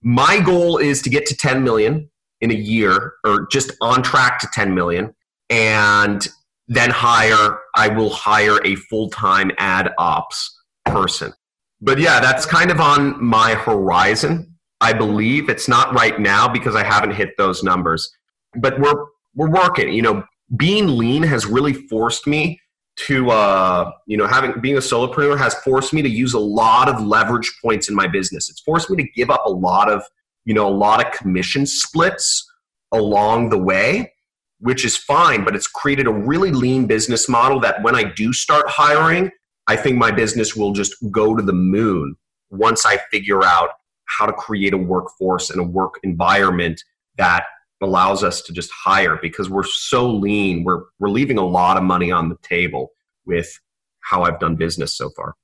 my 0.05 0.39
goal 0.39 0.77
is 0.77 1.01
to 1.03 1.11
get 1.11 1.25
to 1.27 1.37
10 1.37 1.65
million 1.65 2.11
in 2.43 2.51
a 2.51 2.55
year 2.55 3.15
or 3.25 3.49
just 3.51 3.73
on 3.81 4.03
track 4.03 4.39
to 4.39 4.49
10 4.53 4.75
million 4.75 5.15
and 5.49 6.29
then 6.69 6.91
hire 6.91 7.59
i 7.75 7.89
will 7.89 8.11
hire 8.11 8.59
a 8.65 8.75
full-time 8.77 9.51
ad 9.59 9.93
ops 9.99 10.61
person. 10.85 11.33
But 11.81 11.99
yeah 11.99 12.21
that's 12.21 12.45
kind 12.47 12.71
of 12.71 12.81
on 12.81 13.23
my 13.23 13.55
horizon. 13.55 14.55
I 14.81 14.93
believe 14.93 15.49
it's 15.49 15.69
not 15.69 15.95
right 15.95 16.21
now 16.21 16.49
because 16.49 16.77
i 16.77 16.85
haven't 16.85 17.15
hit 17.15 17.31
those 17.39 17.63
numbers. 17.63 18.15
But 18.61 18.79
we're 18.79 19.07
we're 19.35 19.51
working 19.51 19.93
you 19.93 20.03
know 20.03 20.23
being 20.57 20.99
lean 20.99 21.23
has 21.23 21.47
really 21.47 21.73
forced 21.73 22.27
me 22.27 22.61
to 22.97 23.31
uh, 23.31 23.91
you 24.07 24.17
know 24.17 24.27
having 24.27 24.61
being 24.61 24.77
a 24.77 24.81
solopreneur 24.81 25.39
has 25.39 25.55
forced 25.57 25.93
me 25.93 26.03
to 26.03 26.09
use 26.09 26.35
a 26.35 26.39
lot 26.39 26.89
of 26.89 27.01
leverage 27.03 27.53
points 27.63 27.89
in 27.89 27.95
my 27.95 28.07
business. 28.07 28.49
It's 28.49 28.61
forced 28.61 28.91
me 28.91 29.03
to 29.03 29.09
give 29.15 29.31
up 29.31 29.43
a 29.47 29.51
lot 29.51 29.91
of 29.91 30.03
you 30.45 30.55
know 30.55 30.67
a 30.67 30.71
lot 30.71 31.05
of 31.05 31.13
commission 31.13 31.67
splits 31.67 32.51
along 32.93 33.51
the 33.51 33.59
way 33.59 34.13
which 34.61 34.85
is 34.85 34.97
fine 34.97 35.45
but 35.45 35.57
it's 35.57 35.67
created 35.67 36.07
a 36.07 36.13
really 36.13 36.53
lean 36.53 36.87
business 36.87 37.29
model 37.29 37.59
that 37.61 37.83
when 37.83 37.95
i 37.95 38.05
do 38.05 38.33
start 38.33 38.65
hiring 38.69 39.31
i 39.67 39.77
think 39.77 39.97
my 39.97 40.11
business 40.11 40.55
will 40.55 40.73
just 40.73 40.95
go 41.11 41.35
to 41.35 41.43
the 41.43 41.53
moon 41.53 42.15
once 42.51 42.87
i 42.87 42.97
figure 43.11 43.43
out 43.45 43.71
how 44.07 44.27
to 44.27 44.33
create 44.33 44.73
a 44.73 44.79
workforce 44.79 45.51
and 45.51 45.61
a 45.61 45.65
work 45.65 45.99
environment 46.03 46.83
that 47.17 47.47
allows 47.83 48.25
us 48.25 48.43
to 48.43 48.53
just 48.53 48.71
hire 48.71 49.19
because 49.21 49.51
we're 49.51 49.65
so 49.65 50.11
lean. 50.11 50.65
We're 50.65 50.83
we're 50.99 51.11
leaving 51.11 51.39
a 51.39 51.47
lot 51.47 51.77
of 51.77 51.83
money 51.83 52.11
on 52.11 52.29
the 52.29 52.37
table 52.43 52.93
with 53.27 53.59
how 54.01 54.23
I've 54.23 54.39
done 54.41 54.57
business 54.57 54.95
so 54.97 55.11
far. 55.17 55.35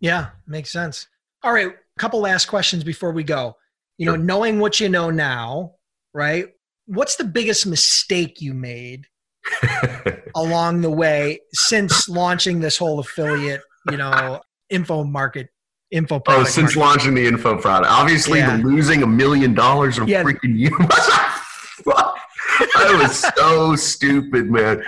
Yeah, 0.00 0.28
makes 0.46 0.70
sense. 0.70 1.08
All 1.42 1.52
right, 1.52 1.68
a 1.68 2.00
couple 2.00 2.20
last 2.20 2.46
questions 2.46 2.84
before 2.84 3.12
we 3.12 3.24
go. 3.24 3.56
You 3.98 4.06
sure. 4.06 4.16
know, 4.16 4.22
knowing 4.22 4.60
what 4.60 4.80
you 4.80 4.88
know 4.88 5.10
now, 5.10 5.74
right? 6.14 6.46
What's 6.86 7.16
the 7.16 7.24
biggest 7.24 7.66
mistake 7.66 8.40
you 8.40 8.54
made 8.54 9.06
along 10.34 10.80
the 10.80 10.90
way 10.90 11.40
since 11.52 12.08
launching 12.08 12.60
this 12.60 12.76
whole 12.76 12.98
affiliate, 12.98 13.60
you 13.90 13.96
know, 13.96 14.40
info 14.70 15.04
market 15.04 15.48
info 15.90 16.22
Oh, 16.28 16.44
since 16.44 16.76
market? 16.76 16.78
launching 16.78 17.14
the 17.14 17.26
info 17.26 17.58
product. 17.58 17.90
Obviously 17.92 18.38
yeah. 18.38 18.56
the 18.56 18.62
losing 18.62 19.02
a 19.02 19.06
million 19.06 19.54
dollars 19.54 19.98
of 19.98 20.08
yeah. 20.08 20.22
freaking 20.22 20.56
I 21.94 22.98
was 23.00 23.24
so 23.36 23.76
stupid, 23.76 24.50
man. 24.50 24.82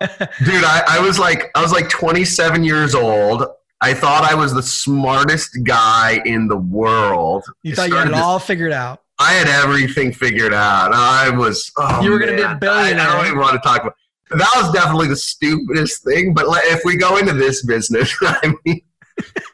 Dude, 0.00 0.64
I, 0.64 0.84
I 0.88 1.00
was 1.00 1.18
like 1.18 1.50
I 1.54 1.62
was 1.62 1.72
like 1.72 1.88
27 1.88 2.62
years 2.62 2.94
old. 2.94 3.44
I 3.80 3.94
thought 3.94 4.24
I 4.24 4.34
was 4.34 4.54
the 4.54 4.62
smartest 4.62 5.58
guy 5.64 6.20
in 6.24 6.48
the 6.48 6.56
world. 6.56 7.44
You 7.62 7.74
thought 7.74 7.88
you 7.88 7.96
had 7.96 8.08
it 8.08 8.14
all 8.14 8.38
figured 8.38 8.72
out. 8.72 9.02
I 9.20 9.32
had 9.32 9.48
everything 9.48 10.12
figured 10.12 10.54
out. 10.54 10.92
I 10.92 11.30
was. 11.30 11.70
Oh, 11.76 12.00
you 12.02 12.10
were 12.10 12.18
going 12.18 12.30
to 12.30 12.36
be 12.36 12.42
a 12.42 12.54
billionaire. 12.54 13.06
I, 13.06 13.10
I, 13.10 13.16
don't 13.16 13.26
even 13.26 13.38
want 13.38 13.60
to 13.60 13.68
talk 13.68 13.82
about. 13.82 13.94
That 14.30 14.50
was 14.56 14.72
definitely 14.72 15.08
the 15.08 15.16
stupidest 15.16 16.04
thing. 16.04 16.34
But 16.34 16.46
if 16.66 16.82
we 16.84 16.96
go 16.96 17.16
into 17.16 17.32
this 17.32 17.64
business, 17.64 18.14
I 18.20 18.54
mean, 18.64 18.80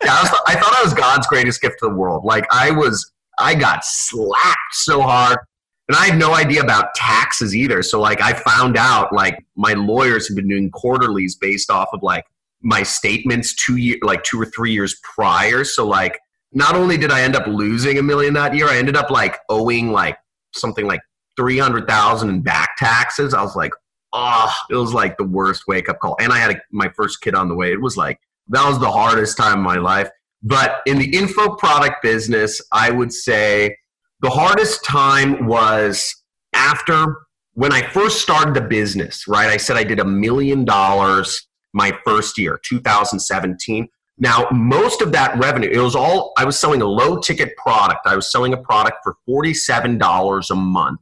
yeah, 0.02 0.12
I, 0.12 0.22
was, 0.22 0.40
I 0.46 0.54
thought 0.54 0.74
I 0.78 0.82
was 0.82 0.92
God's 0.92 1.26
greatest 1.26 1.62
gift 1.62 1.76
to 1.80 1.88
the 1.88 1.94
world. 1.94 2.24
Like 2.24 2.46
I 2.50 2.70
was, 2.70 3.12
I 3.38 3.54
got 3.54 3.84
slapped 3.84 4.58
so 4.72 5.00
hard 5.00 5.38
and 5.88 5.96
I 5.96 6.06
had 6.06 6.18
no 6.18 6.34
idea 6.34 6.62
about 6.62 6.94
taxes 6.94 7.54
either. 7.54 7.82
So 7.82 8.00
like 8.00 8.20
I 8.22 8.32
found 8.32 8.76
out 8.76 9.12
like 9.12 9.44
my 9.56 9.74
lawyers 9.74 10.28
have 10.28 10.36
been 10.36 10.48
doing 10.48 10.70
quarterlies 10.70 11.36
based 11.36 11.70
off 11.70 11.88
of 11.92 12.02
like 12.02 12.24
my 12.62 12.82
statements 12.82 13.54
two 13.54 13.76
year 13.76 13.96
like 14.02 14.22
two 14.22 14.40
or 14.40 14.46
three 14.46 14.72
years 14.72 14.98
prior. 15.02 15.64
So 15.64 15.86
like 15.86 16.18
not 16.52 16.74
only 16.74 16.96
did 16.96 17.10
I 17.10 17.20
end 17.20 17.36
up 17.36 17.46
losing 17.46 17.98
a 17.98 18.02
million 18.02 18.32
that 18.34 18.54
year, 18.54 18.68
I 18.68 18.78
ended 18.78 18.96
up 18.96 19.10
like 19.10 19.38
owing 19.50 19.92
like 19.92 20.16
something 20.54 20.86
like 20.86 21.00
three 21.36 21.58
hundred 21.58 21.86
thousand 21.86 22.30
in 22.30 22.40
back 22.40 22.76
taxes. 22.78 23.34
I 23.34 23.42
was 23.42 23.54
like, 23.54 23.72
oh, 24.14 24.52
it 24.70 24.76
was 24.76 24.94
like 24.94 25.18
the 25.18 25.24
worst 25.24 25.64
wake 25.68 25.90
up 25.90 26.00
call. 26.00 26.16
And 26.18 26.32
I 26.32 26.38
had 26.38 26.52
a, 26.52 26.60
my 26.70 26.88
first 26.96 27.20
kid 27.20 27.34
on 27.34 27.48
the 27.48 27.54
way. 27.54 27.72
It 27.72 27.80
was 27.82 27.96
like 27.98 28.18
that 28.48 28.66
was 28.66 28.78
the 28.78 28.90
hardest 28.90 29.36
time 29.36 29.58
of 29.58 29.64
my 29.64 29.76
life. 29.76 30.08
But 30.42 30.80
in 30.86 30.98
the 30.98 31.14
info 31.14 31.56
product 31.56 32.02
business, 32.02 32.60
I 32.72 32.90
would 32.90 33.12
say 33.12 33.76
the 34.24 34.30
hardest 34.30 34.82
time 34.82 35.44
was 35.44 36.22
after 36.54 37.26
when 37.52 37.74
I 37.74 37.82
first 37.82 38.22
started 38.22 38.54
the 38.54 38.62
business, 38.62 39.28
right? 39.28 39.50
I 39.50 39.58
said 39.58 39.76
I 39.76 39.84
did 39.84 40.00
a 40.00 40.04
million 40.04 40.64
dollars 40.64 41.46
my 41.74 41.92
first 42.06 42.38
year, 42.38 42.58
2017. 42.64 43.86
Now, 44.16 44.48
most 44.50 45.02
of 45.02 45.12
that 45.12 45.36
revenue, 45.36 45.68
it 45.70 45.78
was 45.78 45.94
all, 45.94 46.32
I 46.38 46.46
was 46.46 46.58
selling 46.58 46.80
a 46.80 46.86
low 46.86 47.18
ticket 47.18 47.54
product. 47.58 48.06
I 48.06 48.16
was 48.16 48.32
selling 48.32 48.54
a 48.54 48.56
product 48.56 48.98
for 49.04 49.16
$47 49.28 50.50
a 50.50 50.54
month 50.54 51.00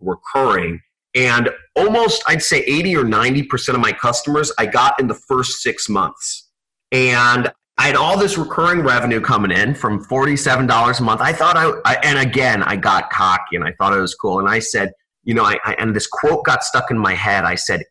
recurring. 0.00 0.80
And 1.14 1.50
almost, 1.76 2.22
I'd 2.26 2.42
say 2.42 2.60
80 2.60 2.96
or 2.96 3.04
90% 3.04 3.74
of 3.74 3.80
my 3.80 3.92
customers 3.92 4.50
I 4.58 4.64
got 4.64 4.98
in 4.98 5.06
the 5.06 5.14
first 5.14 5.60
six 5.60 5.90
months. 5.90 6.48
And 6.92 7.52
I 7.76 7.86
had 7.88 7.96
all 7.96 8.16
this 8.16 8.38
recurring 8.38 8.80
revenue 8.80 9.20
coming 9.20 9.50
in 9.50 9.74
from 9.74 10.04
$47 10.04 11.00
a 11.00 11.02
month. 11.02 11.20
I 11.20 11.32
thought 11.32 11.56
I, 11.56 11.72
I, 11.84 11.96
and 12.04 12.18
again, 12.18 12.62
I 12.62 12.76
got 12.76 13.10
cocky 13.10 13.56
and 13.56 13.64
I 13.64 13.72
thought 13.72 13.92
it 13.92 14.00
was 14.00 14.14
cool. 14.14 14.38
And 14.38 14.48
I 14.48 14.60
said, 14.60 14.92
you 15.24 15.34
know, 15.34 15.44
I, 15.44 15.58
I, 15.64 15.74
and 15.74 15.94
this 15.94 16.06
quote 16.06 16.44
got 16.44 16.62
stuck 16.62 16.90
in 16.90 16.98
my 16.98 17.14
head. 17.14 17.44
I 17.44 17.56
said, 17.56 17.82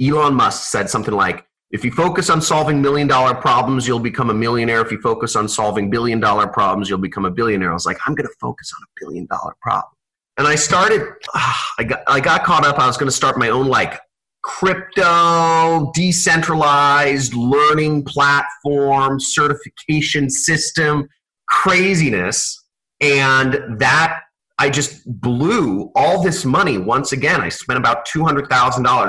Elon 0.00 0.34
Musk 0.34 0.70
said 0.70 0.88
something 0.88 1.14
like, 1.14 1.44
if 1.70 1.84
you 1.84 1.90
focus 1.90 2.28
on 2.28 2.42
solving 2.42 2.82
million 2.82 3.08
dollar 3.08 3.34
problems, 3.34 3.88
you'll 3.88 3.98
become 3.98 4.30
a 4.30 4.34
millionaire. 4.34 4.82
If 4.82 4.92
you 4.92 5.00
focus 5.00 5.34
on 5.36 5.48
solving 5.48 5.88
billion 5.90 6.20
dollar 6.20 6.46
problems, 6.46 6.88
you'll 6.88 6.98
become 6.98 7.24
a 7.24 7.30
billionaire. 7.30 7.70
I 7.70 7.74
was 7.74 7.86
like, 7.86 7.96
I'm 8.06 8.14
going 8.14 8.26
to 8.26 8.34
focus 8.40 8.72
on 8.76 8.84
a 8.84 8.90
billion 9.00 9.26
dollar 9.26 9.56
problem. 9.62 9.92
And 10.36 10.46
I 10.46 10.54
started, 10.54 11.00
uh, 11.34 11.54
I 11.78 11.84
got, 11.84 12.00
I 12.06 12.20
got 12.20 12.44
caught 12.44 12.64
up. 12.64 12.78
I 12.78 12.86
was 12.86 12.96
going 12.96 13.08
to 13.08 13.16
start 13.16 13.38
my 13.38 13.48
own 13.48 13.66
like 13.66 13.98
crypto, 14.42 15.90
decentralized 15.94 17.34
learning 17.34 18.04
platform, 18.04 19.20
certification 19.20 20.28
system, 20.28 21.08
craziness. 21.48 22.58
And 23.00 23.78
that 23.78 24.20
I 24.58 24.70
just 24.70 25.02
blew 25.20 25.90
all 25.94 26.22
this 26.22 26.44
money 26.44 26.78
once 26.78 27.12
again. 27.12 27.40
I 27.40 27.48
spent 27.48 27.78
about 27.78 28.06
$200,000. 28.06 28.46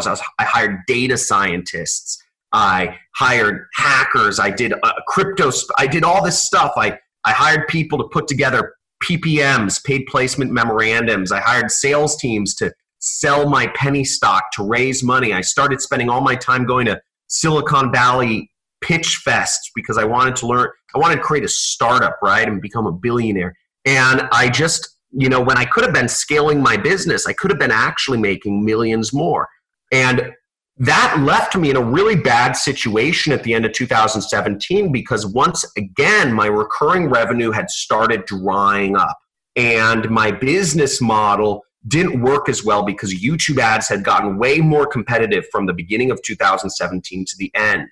I, 0.07 0.17
I 0.39 0.43
hired 0.45 0.79
data 0.87 1.17
scientists. 1.17 2.17
I 2.53 2.97
hired 3.15 3.65
hackers. 3.75 4.39
I 4.39 4.51
did 4.51 4.73
uh, 4.73 4.93
crypto. 5.07 5.51
I 5.77 5.87
did 5.87 6.03
all 6.03 6.23
this 6.23 6.41
stuff. 6.41 6.73
I, 6.77 6.97
I 7.25 7.31
hired 7.31 7.67
people 7.67 7.97
to 7.99 8.05
put 8.05 8.27
together 8.27 8.73
PPMs, 9.03 9.83
paid 9.83 10.05
placement 10.07 10.51
memorandums. 10.51 11.31
I 11.31 11.39
hired 11.41 11.71
sales 11.71 12.15
teams 12.17 12.55
to 12.55 12.73
sell 13.03 13.49
my 13.49 13.67
penny 13.75 14.05
stock 14.05 14.45
to 14.53 14.63
raise 14.63 15.03
money. 15.03 15.33
I 15.33 15.41
started 15.41 15.81
spending 15.81 16.09
all 16.09 16.21
my 16.21 16.35
time 16.35 16.65
going 16.65 16.85
to 16.85 17.01
Silicon 17.27 17.91
Valley 17.91 18.49
pitch 18.81 19.21
fests 19.27 19.69
because 19.75 19.97
I 19.97 20.05
wanted 20.05 20.37
to 20.37 20.47
learn, 20.47 20.69
I 20.95 20.99
wanted 20.99 21.17
to 21.17 21.21
create 21.21 21.43
a 21.43 21.49
startup, 21.49 22.17
right, 22.23 22.47
and 22.47 22.61
become 22.61 22.85
a 22.85 22.93
billionaire. 22.93 23.55
And 23.83 24.21
I 24.31 24.47
just, 24.47 24.97
you 25.11 25.27
know, 25.27 25.41
when 25.41 25.57
I 25.57 25.65
could 25.65 25.83
have 25.83 25.93
been 25.93 26.07
scaling 26.07 26.61
my 26.61 26.77
business, 26.77 27.27
I 27.27 27.33
could 27.33 27.51
have 27.51 27.59
been 27.59 27.71
actually 27.71 28.19
making 28.19 28.63
millions 28.63 29.11
more. 29.11 29.49
And 29.91 30.31
that 30.77 31.19
left 31.19 31.57
me 31.57 31.71
in 31.71 31.75
a 31.75 31.83
really 31.83 32.15
bad 32.15 32.53
situation 32.53 33.33
at 33.33 33.43
the 33.43 33.53
end 33.53 33.65
of 33.65 33.73
2017 33.73 34.93
because 34.93 35.25
once 35.25 35.65
again, 35.77 36.31
my 36.31 36.47
recurring 36.47 37.09
revenue 37.09 37.51
had 37.51 37.69
started 37.69 38.25
drying 38.25 38.95
up 38.95 39.17
and 39.57 40.09
my 40.09 40.31
business 40.31 41.01
model 41.01 41.63
didn't 41.87 42.21
work 42.21 42.49
as 42.49 42.63
well 42.63 42.83
because 42.83 43.13
YouTube 43.13 43.59
ads 43.59 43.89
had 43.89 44.03
gotten 44.03 44.37
way 44.37 44.59
more 44.59 44.85
competitive 44.85 45.45
from 45.51 45.65
the 45.65 45.73
beginning 45.73 46.11
of 46.11 46.21
2017 46.21 47.25
to 47.25 47.35
the 47.37 47.51
end. 47.55 47.89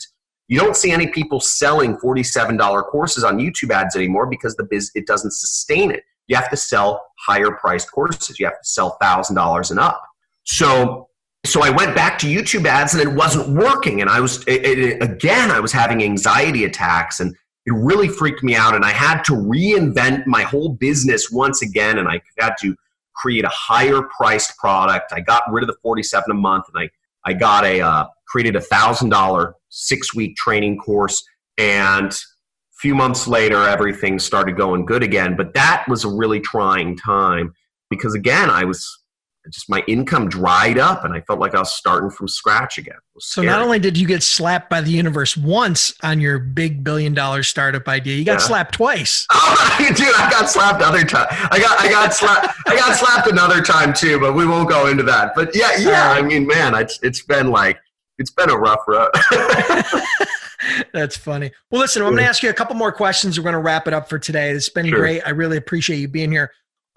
You 0.47 0.59
don't 0.59 0.75
see 0.75 0.91
any 0.91 1.07
people 1.07 1.39
selling 1.39 1.97
$47 1.97 2.83
courses 2.89 3.23
on 3.23 3.37
YouTube 3.37 3.71
ads 3.71 3.95
anymore 3.95 4.27
because 4.27 4.55
the 4.55 4.63
biz 4.63 4.91
it 4.95 5.07
doesn't 5.07 5.31
sustain 5.31 5.91
it. 5.91 6.03
You 6.27 6.35
have 6.35 6.49
to 6.49 6.57
sell 6.57 7.05
higher 7.19 7.51
priced 7.51 7.91
courses. 7.91 8.39
You 8.39 8.45
have 8.45 8.59
to 8.59 8.67
sell 8.67 8.97
$1000 9.01 9.71
and 9.71 9.79
up. 9.79 10.01
So 10.43 11.09
so 11.45 11.63
I 11.63 11.71
went 11.71 11.95
back 11.95 12.19
to 12.19 12.27
YouTube 12.27 12.65
ads 12.65 12.93
and 12.93 13.01
it 13.01 13.15
wasn't 13.15 13.49
working. 13.49 14.01
And 14.01 14.09
I 14.09 14.19
was, 14.19 14.43
it, 14.45 14.63
it, 14.63 15.01
again, 15.01 15.49
I 15.49 15.59
was 15.59 15.71
having 15.71 16.03
anxiety 16.03 16.65
attacks 16.65 17.19
and 17.19 17.35
it 17.65 17.73
really 17.73 18.07
freaked 18.07 18.43
me 18.43 18.55
out. 18.55 18.75
And 18.75 18.85
I 18.85 18.91
had 18.91 19.23
to 19.23 19.33
reinvent 19.33 20.27
my 20.27 20.43
whole 20.43 20.69
business 20.69 21.31
once 21.31 21.63
again. 21.63 21.97
And 21.97 22.07
I 22.07 22.21
had 22.37 22.53
to 22.61 22.75
create 23.15 23.45
a 23.45 23.49
higher 23.49 24.01
priced 24.03 24.57
product. 24.57 25.13
I 25.13 25.19
got 25.21 25.43
rid 25.51 25.63
of 25.63 25.67
the 25.67 25.77
47 25.81 26.31
a 26.31 26.33
month 26.33 26.65
and 26.73 26.83
I, 26.83 27.29
I 27.29 27.33
got 27.33 27.65
a, 27.65 27.81
uh, 27.81 28.05
created 28.27 28.55
a 28.55 28.61
thousand 28.61 29.09
dollar 29.09 29.55
six 29.69 30.15
week 30.15 30.35
training 30.35 30.77
course. 30.77 31.23
And 31.57 32.11
a 32.11 32.77
few 32.79 32.95
months 32.95 33.27
later, 33.27 33.67
everything 33.67 34.19
started 34.19 34.57
going 34.57 34.85
good 34.85 35.03
again. 35.03 35.35
But 35.35 35.53
that 35.53 35.85
was 35.87 36.03
a 36.03 36.09
really 36.09 36.39
trying 36.39 36.97
time 36.97 37.53
because 37.89 38.15
again, 38.15 38.49
I 38.49 38.63
was 38.63 39.00
just 39.49 39.69
my 39.69 39.83
income 39.87 40.29
dried 40.29 40.77
up 40.77 41.03
and 41.03 41.13
I 41.13 41.21
felt 41.21 41.39
like 41.39 41.55
I 41.55 41.59
was 41.59 41.73
starting 41.73 42.09
from 42.09 42.27
scratch 42.27 42.77
again. 42.77 42.97
So 43.19 43.41
not 43.41 43.61
only 43.61 43.79
did 43.79 43.97
you 43.97 44.07
get 44.07 44.23
slapped 44.23 44.69
by 44.69 44.81
the 44.81 44.91
universe 44.91 45.35
once 45.35 45.93
on 46.03 46.19
your 46.19 46.37
big 46.39 46.83
billion 46.83 47.13
dollar 47.13 47.43
startup 47.43 47.87
idea, 47.87 48.15
you 48.15 48.25
got 48.25 48.33
yeah. 48.33 48.47
slapped 48.47 48.75
twice. 48.75 49.27
Oh, 49.53 49.93
dude, 49.95 50.07
I 50.15 50.29
got 50.29 50.49
slapped 50.49 50.81
other 50.81 51.03
time. 51.03 51.27
I 51.29 51.59
got 51.59 51.79
I 51.79 51.89
got 51.89 52.13
slapped 52.13 52.55
I 52.67 52.75
got 52.75 52.95
slapped 52.95 53.27
another 53.27 53.61
time 53.61 53.93
too, 53.93 54.19
but 54.19 54.33
we 54.33 54.45
won't 54.45 54.69
go 54.69 54.87
into 54.87 55.03
that. 55.03 55.33
But 55.35 55.55
yeah, 55.55 55.75
yeah, 55.77 56.11
I 56.11 56.21
mean, 56.21 56.45
man, 56.45 56.75
it's 56.75 56.99
it's 57.01 57.23
been 57.23 57.49
like 57.49 57.79
it's 58.17 58.31
been 58.31 58.49
a 58.49 58.57
rough 58.57 58.81
road. 58.87 59.09
That's 60.93 61.17
funny. 61.17 61.51
Well, 61.69 61.81
listen, 61.81 62.01
I'm 62.03 62.09
going 62.09 62.23
to 62.23 62.29
ask 62.29 62.43
you 62.43 62.49
a 62.49 62.53
couple 62.53 62.75
more 62.75 62.91
questions. 62.91 63.37
We're 63.37 63.43
going 63.43 63.53
to 63.53 63.59
wrap 63.59 63.87
it 63.87 63.93
up 63.93 64.07
for 64.07 64.19
today. 64.19 64.51
It's 64.51 64.69
been 64.69 64.87
sure. 64.87 64.99
great. 64.99 65.21
I 65.25 65.31
really 65.31 65.57
appreciate 65.57 65.97
you 65.97 66.07
being 66.07 66.31
here 66.31 66.51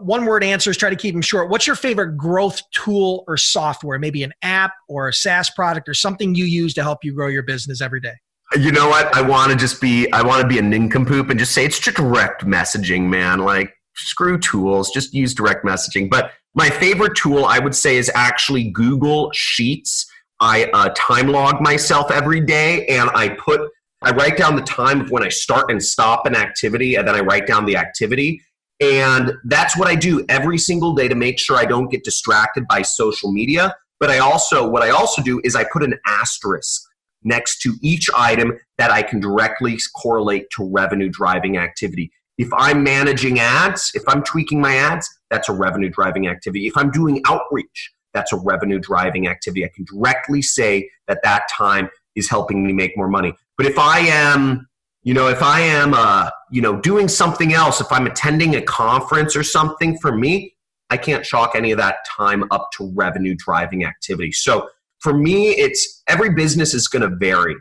one 0.05 0.27
word 0.27 0.45
answers, 0.45 0.77
try 0.77 0.91
to 0.91 0.97
keep 0.97 1.15
them 1.15 1.23
short. 1.23 1.49
What's 1.49 1.67
your 1.67 1.77
favorite 1.77 2.17
growth 2.17 2.63
tool 2.71 3.25
or 3.27 3.37
software? 3.37 3.99
Maybe 3.99 4.23
an 4.23 4.33
app 4.43 4.73
or 4.89 5.09
a 5.09 5.13
SaaS 5.13 5.51
product 5.51 5.89
or 5.89 5.95
something 5.95 6.35
you 6.35 6.45
use 6.45 6.75
to 6.75 6.83
help 6.83 7.05
you 7.05 7.15
grow 7.15 7.29
your 7.29 7.43
business 7.43 7.81
every 7.81 8.01
day? 8.01 8.15
You 8.57 8.71
know 8.71 8.89
what? 8.89 9.15
I 9.17 9.23
want 9.23 9.51
to 9.53 9.57
just 9.57 9.81
be, 9.81 10.11
I 10.13 10.23
want 10.23 10.43
to 10.43 10.47
be 10.47 10.59
a 10.59 10.63
nincompoop 10.63 11.31
and 11.31 11.39
just 11.39 11.53
say 11.53 11.65
it's 11.65 11.79
just 11.79 11.97
direct 11.97 12.45
messaging, 12.45 13.09
man. 13.09 13.41
Like, 13.41 13.75
screw 13.97 14.39
tools, 14.39 14.91
just 14.91 15.15
use 15.15 15.35
direct 15.35 15.65
messaging. 15.65 16.11
But 16.11 16.33
my 16.55 16.69
favorite 16.69 17.17
tool, 17.17 17.47
I 17.47 17.59
would 17.59 17.75
say, 17.75 17.97
is 17.97 18.11
actually 18.15 18.71
Google 18.71 19.31
Sheets. 19.33 20.07
I 20.41 20.69
uh, 20.75 20.91
time 20.97 21.29
log 21.29 21.61
myself 21.61 22.11
every 22.11 22.41
day 22.41 22.87
and 22.87 23.09
I 23.11 23.31
put, 23.31 23.71
I 24.03 24.11
write 24.11 24.37
down 24.37 24.57
the 24.57 24.63
time 24.63 25.01
of 25.01 25.11
when 25.11 25.23
I 25.23 25.29
start 25.31 25.71
and 25.71 25.83
stop 25.83 26.27
an 26.27 26.37
activity 26.37 26.97
and 26.97 27.09
then 27.09 27.15
I 27.15 27.21
write 27.21 27.47
down 27.47 27.65
the 27.65 27.77
activity 27.77 28.43
and 28.93 29.33
that's 29.45 29.79
what 29.79 29.89
I 29.89 29.95
do 29.95 30.25
every 30.29 30.59
single 30.59 30.95
day 30.95 31.09
to 31.09 31.15
make 31.15 31.39
sure 31.39 31.57
I 31.57 31.65
don't 31.65 31.91
get 31.91 32.05
distracted 32.05 32.67
by 32.69 32.83
social 32.83 33.33
media. 33.33 33.75
But 33.99 34.11
I 34.11 34.19
also, 34.19 34.69
what 34.69 34.83
I 34.83 34.91
also 34.91 35.23
do 35.23 35.41
is 35.45 35.57
I 35.57 35.65
put 35.73 35.83
an 35.83 35.95
asterisk 36.07 36.83
next 37.23 37.63
to 37.63 37.75
each 37.81 38.11
item 38.15 38.59
that 38.77 38.91
I 38.91 39.03
can 39.03 39.21
directly 39.21 39.79
correlate 39.97 40.51
to 40.57 40.69
revenue 40.71 41.09
driving 41.09 41.57
activity. 41.57 42.13
If 42.37 42.49
I'm 42.53 42.83
managing 42.83 43.39
ads, 43.39 43.91
if 43.95 44.03
I'm 44.07 44.23
tweaking 44.23 44.61
my 44.61 44.77
ads, 44.77 45.09
that's 45.31 45.49
a 45.49 45.55
revenue 45.55 45.89
driving 45.89 46.29
activity. 46.29 46.67
If 46.67 46.77
I'm 46.77 46.91
doing 46.91 47.23
outreach, 47.27 47.93
that's 48.13 48.33
a 48.33 48.37
revenue 48.37 48.79
driving 48.79 49.27
activity. 49.27 49.65
I 49.65 49.71
can 49.75 49.87
directly 49.91 50.43
say 50.43 50.91
that 51.09 51.21
that 51.23 51.49
time 51.51 51.89
is 52.15 52.29
helping 52.29 52.67
me 52.67 52.73
make 52.73 52.97
more 52.97 53.09
money. 53.09 53.33
But 53.57 53.67
if 53.67 53.79
I 53.79 54.01
am 54.01 54.69
you 55.05 55.15
know 55.15 55.29
if 55.29 55.43
i 55.43 55.61
am 55.61 55.95
uh, 55.95 56.29
you 56.51 56.61
know 56.61 56.81
doing 56.81 57.07
something 57.07 57.53
else 57.53 57.81
if 57.81 57.91
i'm 57.93 58.07
attending 58.07 58.57
a 58.57 58.63
conference 58.63 59.37
or 59.37 59.45
something 59.45 59.97
for 59.99 60.17
me 60.17 60.55
i 60.91 60.97
can't 60.97 61.25
chalk 61.25 61.55
any 61.55 61.71
of 61.71 61.79
that 61.79 61.99
time 62.05 62.45
up 62.51 62.71
to 62.73 62.91
revenue 62.95 63.37
driving 63.39 63.85
activity. 63.85 64.33
So 64.33 64.69
for 64.99 65.15
me 65.15 65.51
it's 65.51 66.03
every 66.09 66.31
business 66.31 66.75
is 66.75 66.89
going 66.89 67.09
to 67.09 67.17
vary 67.17 67.55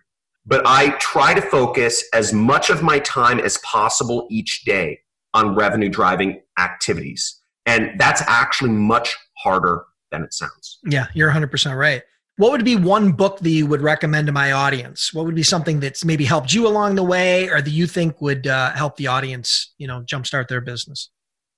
but 0.46 0.66
i 0.66 0.90
try 0.98 1.34
to 1.34 1.42
focus 1.42 2.04
as 2.14 2.34
much 2.34 2.70
of 2.70 2.82
my 2.82 3.00
time 3.00 3.40
as 3.40 3.58
possible 3.60 4.28
each 4.32 4.64
day 4.66 5.00
on 5.36 5.56
revenue 5.56 5.90
driving 5.90 6.42
activities. 6.60 7.40
And 7.66 8.00
that's 8.00 8.22
actually 8.28 8.70
much 8.70 9.16
harder 9.40 9.86
than 10.12 10.24
it 10.24 10.34
sounds. 10.34 10.80
Yeah 10.86 11.08
you're 11.14 11.32
100% 11.32 11.78
right 11.78 12.04
what 12.44 12.52
would 12.52 12.66
be 12.66 12.76
one 12.76 13.14
book 13.14 13.40
that 13.40 13.50
you 13.50 13.66
would 13.66 13.80
recommend 13.80 14.28
to 14.28 14.34
my 14.34 14.52
audience? 14.52 15.14
What 15.14 15.26
would 15.26 15.34
be 15.34 15.44
something 15.44 15.80
that's 15.80 16.04
maybe 16.04 16.26
helped 16.26 16.54
you 16.54 16.68
along 16.68 16.96
the 16.96 17.04
way, 17.04 17.48
or 17.48 17.62
that 17.62 17.70
you 17.70 17.88
think 17.88 18.20
would 18.20 18.48
uh, 18.48 18.74
help 18.74 18.98
the 18.98 19.08
audience, 19.08 19.74
you 19.78 19.88
know, 19.88 20.02
jumpstart 20.02 20.50
their 20.50 20.60
business? 20.60 21.10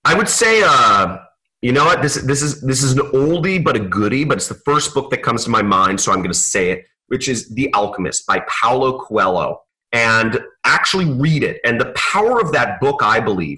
I 0.04 0.14
would 0.14 0.30
say, 0.30 0.62
uh, 0.64 1.18
you 1.64 1.72
know 1.72 1.86
what 1.86 2.04
this 2.04 2.22
this 2.22 2.44
is 2.44 2.62
this 2.62 2.84
is 2.84 2.92
an 2.92 3.00
oldie 3.00 3.64
but 3.64 3.76
a 3.76 3.80
goodie, 3.80 4.26
but 4.26 4.38
it's 4.38 4.48
the 4.48 4.62
first 4.64 4.94
book 4.94 5.10
that 5.10 5.24
comes 5.24 5.44
to 5.46 5.50
my 5.50 5.64
mind, 5.64 6.00
so 6.00 6.12
I'm 6.12 6.20
going 6.20 6.30
to 6.30 6.38
say 6.38 6.70
it, 6.70 6.86
which 7.08 7.28
is 7.28 7.50
The 7.56 7.74
Alchemist 7.74 8.28
by 8.28 8.44
Paulo 8.48 9.00
Coelho, 9.00 9.64
and 9.92 10.40
actually 10.66 11.12
read 11.12 11.42
it. 11.42 11.62
And 11.66 11.82
the 11.82 11.94
power 11.94 12.40
of 12.40 12.52
that 12.52 12.80
book, 12.80 13.02
I 13.02 13.20
believe, 13.20 13.58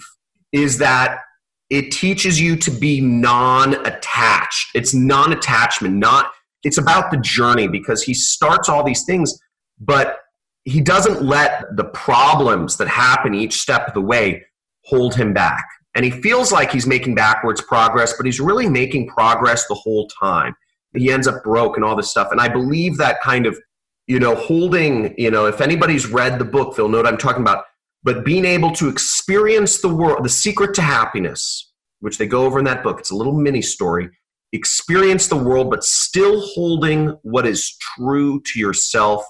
is 0.54 0.78
that 0.78 1.20
it 1.70 1.92
teaches 1.92 2.40
you 2.40 2.56
to 2.56 2.72
be 2.72 3.02
non-attached. 3.02 4.70
It's 4.74 4.94
non-attachment, 4.94 5.94
not 5.94 6.32
it's 6.68 6.78
about 6.78 7.12
the 7.12 7.18
journey 7.18 7.70
because 7.70 8.04
he 8.04 8.14
starts 8.14 8.68
all 8.68 8.84
these 8.84 9.06
things, 9.06 9.40
but 9.80 10.20
he 10.66 10.82
doesn't 10.82 11.24
let 11.24 11.64
the 11.78 11.86
problems 11.86 12.76
that 12.76 12.90
happen 12.90 13.34
each 13.34 13.62
step 13.62 13.88
of 13.88 13.94
the 13.94 14.02
way 14.02 14.44
hold 14.84 15.16
him 15.16 15.34
back. 15.34 15.66
And 15.96 16.04
he 16.04 16.12
feels 16.12 16.52
like 16.52 16.70
he's 16.70 16.86
making 16.86 17.16
backwards 17.16 17.62
progress, 17.62 18.16
but 18.18 18.26
he's 18.26 18.42
really 18.42 18.68
making 18.68 19.08
progress 19.08 19.66
the 19.68 19.76
whole 19.76 20.10
time. 20.10 20.54
He 20.94 21.10
ends 21.10 21.26
up 21.26 21.42
broke 21.42 21.78
and 21.78 21.86
all 21.86 21.96
this 21.96 22.12
stuff. 22.12 22.28
And 22.32 22.42
I 22.42 22.50
believe 22.50 22.98
that 22.98 23.22
kind 23.22 23.46
of, 23.46 23.58
you 24.08 24.20
know, 24.20 24.36
holding, 24.36 25.16
you 25.18 25.32
know, 25.32 25.46
if 25.46 25.62
anybody's 25.62 26.08
read 26.08 26.38
the 26.38 26.46
book, 26.46 26.76
they'll 26.76 26.90
know 26.90 26.98
what 26.98 27.08
I'm 27.08 27.18
talking 27.18 27.42
about. 27.42 27.64
But 28.04 28.26
being 28.26 28.44
able 28.44 28.72
to 28.74 28.90
experience 28.90 29.80
the 29.80 29.94
world, 29.94 30.26
the 30.26 30.30
secret 30.30 30.76
to 30.76 30.82
happiness, 30.82 31.72
which 32.02 32.18
they 32.18 32.28
go 32.28 32.44
over 32.44 32.60
in 32.60 32.66
that 32.66 32.84
book, 32.84 33.00
it's 33.00 33.12
a 33.12 33.16
little 33.16 33.34
mini 33.34 33.62
story 33.62 34.10
experience 34.54 35.28
the 35.28 35.38
world, 35.38 35.70
but 35.70 35.84
still 35.84 36.42
holding 36.42 37.18
what 37.24 37.46
is 37.46 37.78
true 37.98 38.42
to 38.46 38.60
yourself 38.60 39.26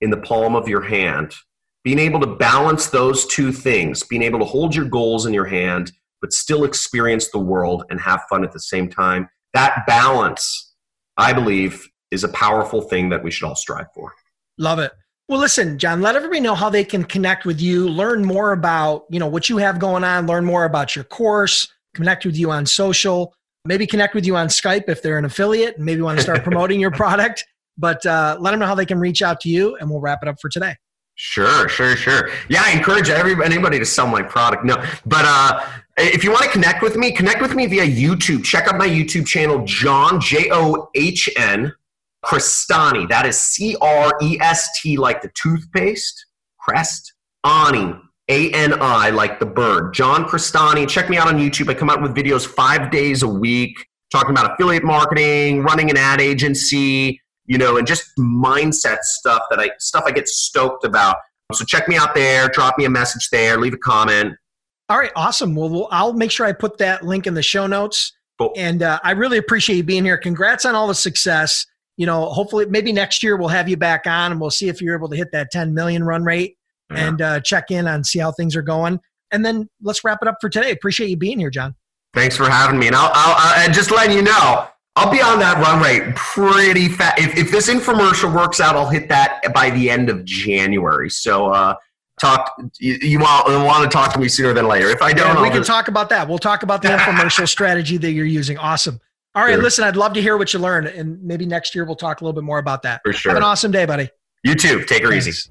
in 0.00 0.10
the 0.10 0.16
palm 0.18 0.56
of 0.56 0.68
your 0.68 0.82
hand. 0.82 1.34
Being 1.82 1.98
able 1.98 2.20
to 2.20 2.26
balance 2.26 2.86
those 2.86 3.26
two 3.26 3.52
things, 3.52 4.02
being 4.02 4.22
able 4.22 4.38
to 4.38 4.44
hold 4.44 4.74
your 4.74 4.86
goals 4.86 5.26
in 5.26 5.34
your 5.34 5.44
hand, 5.44 5.92
but 6.20 6.32
still 6.32 6.64
experience 6.64 7.30
the 7.30 7.38
world 7.38 7.84
and 7.90 8.00
have 8.00 8.22
fun 8.30 8.44
at 8.44 8.52
the 8.52 8.60
same 8.60 8.88
time. 8.88 9.28
That 9.52 9.84
balance, 9.86 10.74
I 11.18 11.34
believe, 11.34 11.86
is 12.10 12.24
a 12.24 12.28
powerful 12.28 12.80
thing 12.80 13.10
that 13.10 13.22
we 13.22 13.30
should 13.30 13.46
all 13.46 13.54
strive 13.54 13.86
for. 13.94 14.14
Love 14.56 14.78
it. 14.78 14.92
Well, 15.28 15.40
listen, 15.40 15.78
John, 15.78 16.00
let 16.00 16.16
everybody 16.16 16.40
know 16.40 16.54
how 16.54 16.70
they 16.70 16.84
can 16.84 17.04
connect 17.04 17.44
with 17.44 17.60
you, 17.60 17.88
learn 17.88 18.24
more 18.24 18.52
about, 18.52 19.04
you 19.10 19.18
know, 19.18 19.26
what 19.26 19.48
you 19.48 19.56
have 19.58 19.78
going 19.78 20.04
on, 20.04 20.26
learn 20.26 20.44
more 20.44 20.64
about 20.64 20.94
your 20.94 21.04
course, 21.04 21.68
connect 21.94 22.26
with 22.26 22.36
you 22.36 22.50
on 22.50 22.66
social 22.66 23.34
maybe 23.64 23.86
connect 23.86 24.14
with 24.14 24.26
you 24.26 24.36
on 24.36 24.48
Skype 24.48 24.84
if 24.88 25.02
they're 25.02 25.18
an 25.18 25.24
affiliate 25.24 25.76
and 25.76 25.84
maybe 25.84 26.02
want 26.02 26.18
to 26.18 26.22
start 26.22 26.42
promoting 26.44 26.80
your 26.80 26.90
product. 26.90 27.46
But 27.76 28.04
uh, 28.06 28.36
let 28.38 28.52
them 28.52 28.60
know 28.60 28.66
how 28.66 28.74
they 28.74 28.86
can 28.86 29.00
reach 29.00 29.20
out 29.20 29.40
to 29.40 29.48
you, 29.48 29.76
and 29.76 29.90
we'll 29.90 30.00
wrap 30.00 30.20
it 30.22 30.28
up 30.28 30.40
for 30.40 30.48
today. 30.48 30.76
Sure, 31.16 31.68
sure, 31.68 31.96
sure. 31.96 32.30
Yeah, 32.48 32.62
I 32.64 32.72
encourage 32.72 33.08
everybody, 33.08 33.52
anybody 33.52 33.78
to 33.78 33.84
sell 33.84 34.06
my 34.06 34.22
product. 34.22 34.64
No, 34.64 34.76
but 35.06 35.24
uh, 35.24 35.64
if 35.96 36.24
you 36.24 36.30
want 36.30 36.44
to 36.44 36.50
connect 36.50 36.82
with 36.82 36.96
me, 36.96 37.12
connect 37.12 37.40
with 37.40 37.54
me 37.54 37.66
via 37.66 37.86
YouTube. 37.86 38.44
Check 38.44 38.66
out 38.68 38.76
my 38.76 38.88
YouTube 38.88 39.26
channel, 39.26 39.64
John 39.64 40.20
J 40.20 40.48
O 40.50 40.88
H 40.94 41.28
N 41.36 41.72
Crestani. 42.24 43.08
That 43.08 43.26
is 43.26 43.40
C 43.40 43.76
R 43.80 44.12
E 44.22 44.38
S 44.40 44.80
T, 44.80 44.96
like 44.96 45.22
the 45.22 45.30
toothpaste. 45.34 46.26
Crest 46.58 47.12
Ani. 47.44 47.94
A 48.28 48.50
N 48.52 48.74
I, 48.80 49.10
like 49.10 49.38
the 49.38 49.46
bird. 49.46 49.92
John 49.92 50.24
Crestani. 50.24 50.88
Check 50.88 51.10
me 51.10 51.18
out 51.18 51.28
on 51.28 51.38
YouTube. 51.38 51.68
I 51.68 51.74
come 51.74 51.90
out 51.90 52.00
with 52.00 52.14
videos 52.14 52.46
five 52.46 52.90
days 52.90 53.22
a 53.22 53.28
week 53.28 53.86
talking 54.10 54.30
about 54.30 54.52
affiliate 54.52 54.84
marketing, 54.84 55.62
running 55.62 55.90
an 55.90 55.96
ad 55.96 56.20
agency, 56.20 57.20
you 57.46 57.58
know, 57.58 57.76
and 57.76 57.86
just 57.86 58.04
mindset 58.18 58.98
stuff 59.00 59.42
that 59.50 59.60
I 59.60 59.70
stuff 59.78 60.04
I 60.06 60.12
get 60.12 60.28
stoked 60.28 60.84
about. 60.84 61.16
So 61.52 61.64
check 61.64 61.88
me 61.88 61.96
out 61.96 62.14
there. 62.14 62.48
Drop 62.48 62.78
me 62.78 62.86
a 62.86 62.90
message 62.90 63.28
there. 63.30 63.58
Leave 63.58 63.74
a 63.74 63.78
comment. 63.78 64.34
All 64.88 64.98
right, 64.98 65.12
awesome. 65.16 65.54
Well, 65.54 65.68
well 65.68 65.88
I'll 65.90 66.14
make 66.14 66.30
sure 66.30 66.46
I 66.46 66.52
put 66.52 66.78
that 66.78 67.04
link 67.04 67.26
in 67.26 67.34
the 67.34 67.42
show 67.42 67.66
notes. 67.66 68.12
Cool. 68.38 68.52
And 68.56 68.82
uh, 68.82 68.98
I 69.04 69.12
really 69.12 69.38
appreciate 69.38 69.76
you 69.76 69.82
being 69.84 70.04
here. 70.04 70.16
Congrats 70.16 70.64
on 70.64 70.74
all 70.74 70.88
the 70.88 70.94
success. 70.94 71.66
you 71.96 72.06
know, 72.06 72.26
hopefully 72.26 72.66
maybe 72.66 72.92
next 72.92 73.22
year 73.22 73.36
we'll 73.36 73.48
have 73.48 73.68
you 73.68 73.76
back 73.76 74.06
on 74.06 74.32
and 74.32 74.40
we'll 74.40 74.50
see 74.50 74.68
if 74.68 74.80
you're 74.80 74.96
able 74.96 75.08
to 75.10 75.16
hit 75.16 75.30
that 75.32 75.50
10 75.50 75.74
million 75.74 76.02
run 76.02 76.24
rate 76.24 76.56
yeah. 76.90 77.08
and 77.08 77.22
uh, 77.22 77.40
check 77.40 77.70
in 77.70 77.86
on 77.86 78.04
see 78.04 78.18
how 78.18 78.32
things 78.32 78.56
are 78.56 78.62
going. 78.62 79.00
And 79.30 79.44
then 79.44 79.68
let's 79.82 80.04
wrap 80.04 80.18
it 80.22 80.28
up 80.28 80.36
for 80.40 80.48
today. 80.48 80.70
Appreciate 80.70 81.08
you 81.08 81.16
being 81.16 81.38
here, 81.38 81.50
John. 81.50 81.74
Thanks 82.12 82.36
for 82.36 82.48
having 82.48 82.78
me. 82.78 82.86
And 82.86 82.96
I'll, 82.96 83.10
I'll, 83.12 83.64
I'll 83.66 83.72
just 83.72 83.90
letting 83.90 84.16
you 84.16 84.22
know, 84.22 84.68
I'll 84.96 85.10
be 85.10 85.20
on 85.20 85.40
that 85.40 85.58
run 85.58 85.82
rate 85.82 86.14
pretty 86.14 86.88
fast. 86.88 87.18
If, 87.18 87.36
if 87.36 87.50
this 87.50 87.68
infomercial 87.68 88.32
works 88.32 88.60
out, 88.60 88.76
I'll 88.76 88.88
hit 88.88 89.08
that 89.08 89.42
by 89.52 89.70
the 89.70 89.90
end 89.90 90.08
of 90.08 90.24
January. 90.24 91.10
So, 91.10 91.46
uh, 91.46 91.74
talk 92.20 92.52
you, 92.78 92.94
you, 93.02 93.18
want, 93.18 93.48
want 93.48 93.90
to 93.90 93.94
talk 93.94 94.12
to 94.12 94.20
me 94.20 94.28
sooner 94.28 94.52
than 94.52 94.68
later. 94.68 94.88
If 94.88 95.02
I 95.02 95.12
don't, 95.12 95.36
yeah, 95.36 95.42
we 95.42 95.48
can 95.48 95.58
just... 95.58 95.66
talk 95.68 95.88
about 95.88 96.08
that. 96.10 96.28
We'll 96.28 96.38
talk 96.38 96.62
about 96.62 96.82
the 96.82 96.88
infomercial 96.90 97.48
strategy 97.48 97.96
that 97.96 98.12
you're 98.12 98.24
using. 98.24 98.56
Awesome. 98.58 99.00
All 99.34 99.42
right, 99.42 99.54
sure. 99.54 99.62
listen, 99.62 99.84
I'd 99.84 99.96
love 99.96 100.12
to 100.12 100.22
hear 100.22 100.36
what 100.36 100.52
you 100.52 100.60
learned, 100.60 100.86
and 100.86 101.20
maybe 101.20 101.44
next 101.44 101.74
year 101.74 101.84
we'll 101.84 101.96
talk 101.96 102.20
a 102.20 102.24
little 102.24 102.40
bit 102.40 102.44
more 102.44 102.58
about 102.58 102.82
that. 102.82 103.00
For 103.04 103.12
sure. 103.12 103.32
Have 103.32 103.36
an 103.36 103.42
awesome 103.42 103.72
day, 103.72 103.84
buddy. 103.84 104.08
You 104.44 104.54
too. 104.54 104.84
Take 104.84 105.02
her 105.02 105.10
Thanks. 105.10 105.26
easy. 105.26 105.50